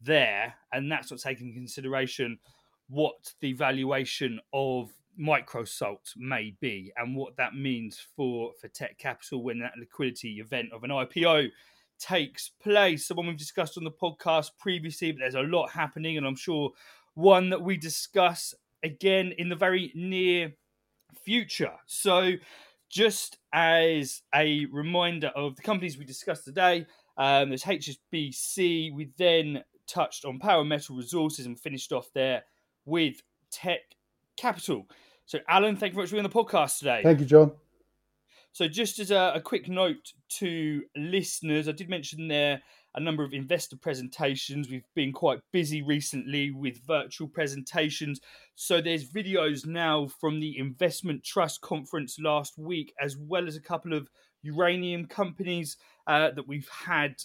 there, 0.00 0.54
and 0.72 0.90
that's 0.90 1.10
not 1.10 1.20
taking 1.20 1.52
consideration 1.52 2.38
what 2.88 3.34
the 3.40 3.52
valuation 3.52 4.40
of 4.52 4.90
Microsalt 5.20 6.16
may 6.16 6.54
be 6.60 6.92
and 6.96 7.16
what 7.16 7.36
that 7.36 7.54
means 7.54 7.98
for 8.16 8.52
for 8.60 8.68
Tekcapital 8.68 9.42
when 9.42 9.58
that 9.58 9.72
liquidity 9.78 10.38
event 10.38 10.68
of 10.72 10.84
an 10.84 10.90
IPO 10.90 11.50
takes 11.98 12.50
place. 12.62 13.06
Someone 13.06 13.26
we've 13.26 13.36
discussed 13.36 13.76
on 13.76 13.84
the 13.84 13.90
podcast 13.90 14.50
previously, 14.58 15.12
but 15.12 15.20
there's 15.20 15.34
a 15.34 15.40
lot 15.40 15.70
happening, 15.70 16.16
and 16.16 16.26
I'm 16.26 16.36
sure 16.36 16.70
one 17.14 17.50
that 17.50 17.62
we 17.62 17.76
discuss 17.76 18.54
again 18.84 19.32
in 19.38 19.48
the 19.48 19.56
very 19.56 19.92
near 19.94 20.52
future. 21.24 21.74
So, 21.86 22.34
just 22.88 23.38
as 23.52 24.22
a 24.34 24.66
reminder 24.66 25.28
of 25.34 25.56
the 25.56 25.62
companies 25.62 25.98
we 25.98 26.04
discussed 26.04 26.44
today, 26.44 26.86
um, 27.16 27.48
there's 27.48 27.64
HSBC. 27.64 28.94
We 28.94 29.10
then 29.18 29.64
touched 29.88 30.24
on 30.24 30.38
power 30.38 30.64
metal 30.64 30.96
resources 30.96 31.46
and 31.46 31.58
finished 31.58 31.92
off 31.92 32.08
there 32.14 32.44
with 32.84 33.22
tech 33.50 33.80
capital. 34.36 34.86
So, 35.26 35.38
Alan, 35.48 35.76
thank 35.76 35.92
you 35.92 35.96
very 35.96 36.04
much 36.04 36.10
for 36.10 36.16
being 36.16 36.24
on 36.24 36.30
the 36.30 36.34
podcast 36.34 36.78
today. 36.78 37.00
Thank 37.02 37.20
you, 37.20 37.26
John. 37.26 37.52
So, 38.52 38.66
just 38.66 38.98
as 38.98 39.10
a, 39.10 39.32
a, 39.34 39.40
quick 39.40 39.68
note 39.68 40.12
to 40.38 40.82
listeners, 40.96 41.68
I 41.68 41.72
did 41.72 41.90
mention 41.90 42.28
there 42.28 42.62
a 42.94 43.00
number 43.00 43.22
of 43.22 43.34
investor 43.34 43.76
presentations. 43.76 44.70
We've 44.70 44.82
been 44.94 45.12
quite 45.12 45.40
busy 45.52 45.82
recently 45.82 46.50
with 46.50 46.84
virtual 46.86 47.28
presentations. 47.28 48.20
So, 48.54 48.80
there's 48.80 49.10
videos 49.10 49.66
now 49.66 50.08
from 50.18 50.40
the 50.40 50.58
Investment 50.58 51.22
Trust 51.24 51.60
conference 51.60 52.18
last 52.18 52.58
week, 52.58 52.94
as 53.00 53.16
well 53.16 53.46
as 53.46 53.56
a 53.56 53.60
couple 53.60 53.92
of 53.92 54.08
uranium 54.42 55.06
companies 55.06 55.76
uh, 56.06 56.30
that 56.30 56.48
we've 56.48 56.68
had 56.68 57.16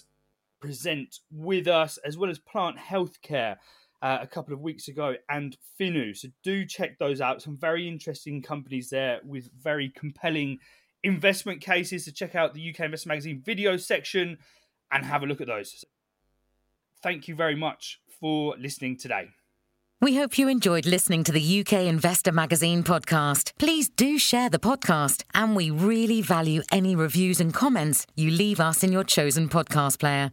present 0.64 1.18
with 1.30 1.68
us, 1.68 1.98
as 1.98 2.16
well 2.16 2.30
as 2.30 2.38
Plant 2.38 2.78
Healthcare 2.78 3.56
uh, 4.00 4.18
a 4.22 4.26
couple 4.26 4.54
of 4.54 4.60
weeks 4.60 4.88
ago 4.88 5.14
and 5.28 5.58
Finu. 5.78 6.16
So 6.16 6.28
do 6.42 6.64
check 6.64 6.98
those 6.98 7.20
out. 7.20 7.42
Some 7.42 7.58
very 7.58 7.86
interesting 7.86 8.40
companies 8.40 8.88
there 8.88 9.20
with 9.24 9.50
very 9.62 9.90
compelling 9.90 10.58
investment 11.02 11.60
cases. 11.60 12.06
So 12.06 12.12
check 12.12 12.34
out 12.34 12.54
the 12.54 12.70
UK 12.70 12.80
Investor 12.80 13.10
Magazine 13.10 13.42
video 13.44 13.76
section 13.76 14.38
and 14.90 15.04
have 15.04 15.22
a 15.22 15.26
look 15.26 15.42
at 15.42 15.48
those. 15.48 15.84
Thank 17.02 17.28
you 17.28 17.34
very 17.34 17.56
much 17.56 18.00
for 18.20 18.54
listening 18.58 18.96
today. 18.96 19.28
We 20.00 20.16
hope 20.16 20.38
you 20.38 20.48
enjoyed 20.48 20.86
listening 20.86 21.24
to 21.24 21.32
the 21.32 21.60
UK 21.60 21.84
Investor 21.84 22.32
Magazine 22.32 22.84
podcast. 22.84 23.52
Please 23.58 23.88
do 23.88 24.18
share 24.18 24.50
the 24.50 24.58
podcast, 24.58 25.24
and 25.34 25.54
we 25.56 25.70
really 25.70 26.20
value 26.20 26.62
any 26.72 26.96
reviews 26.96 27.40
and 27.40 27.54
comments 27.54 28.06
you 28.14 28.30
leave 28.30 28.60
us 28.60 28.82
in 28.82 28.92
your 28.92 29.04
chosen 29.04 29.48
podcast 29.48 29.98
player. 30.00 30.32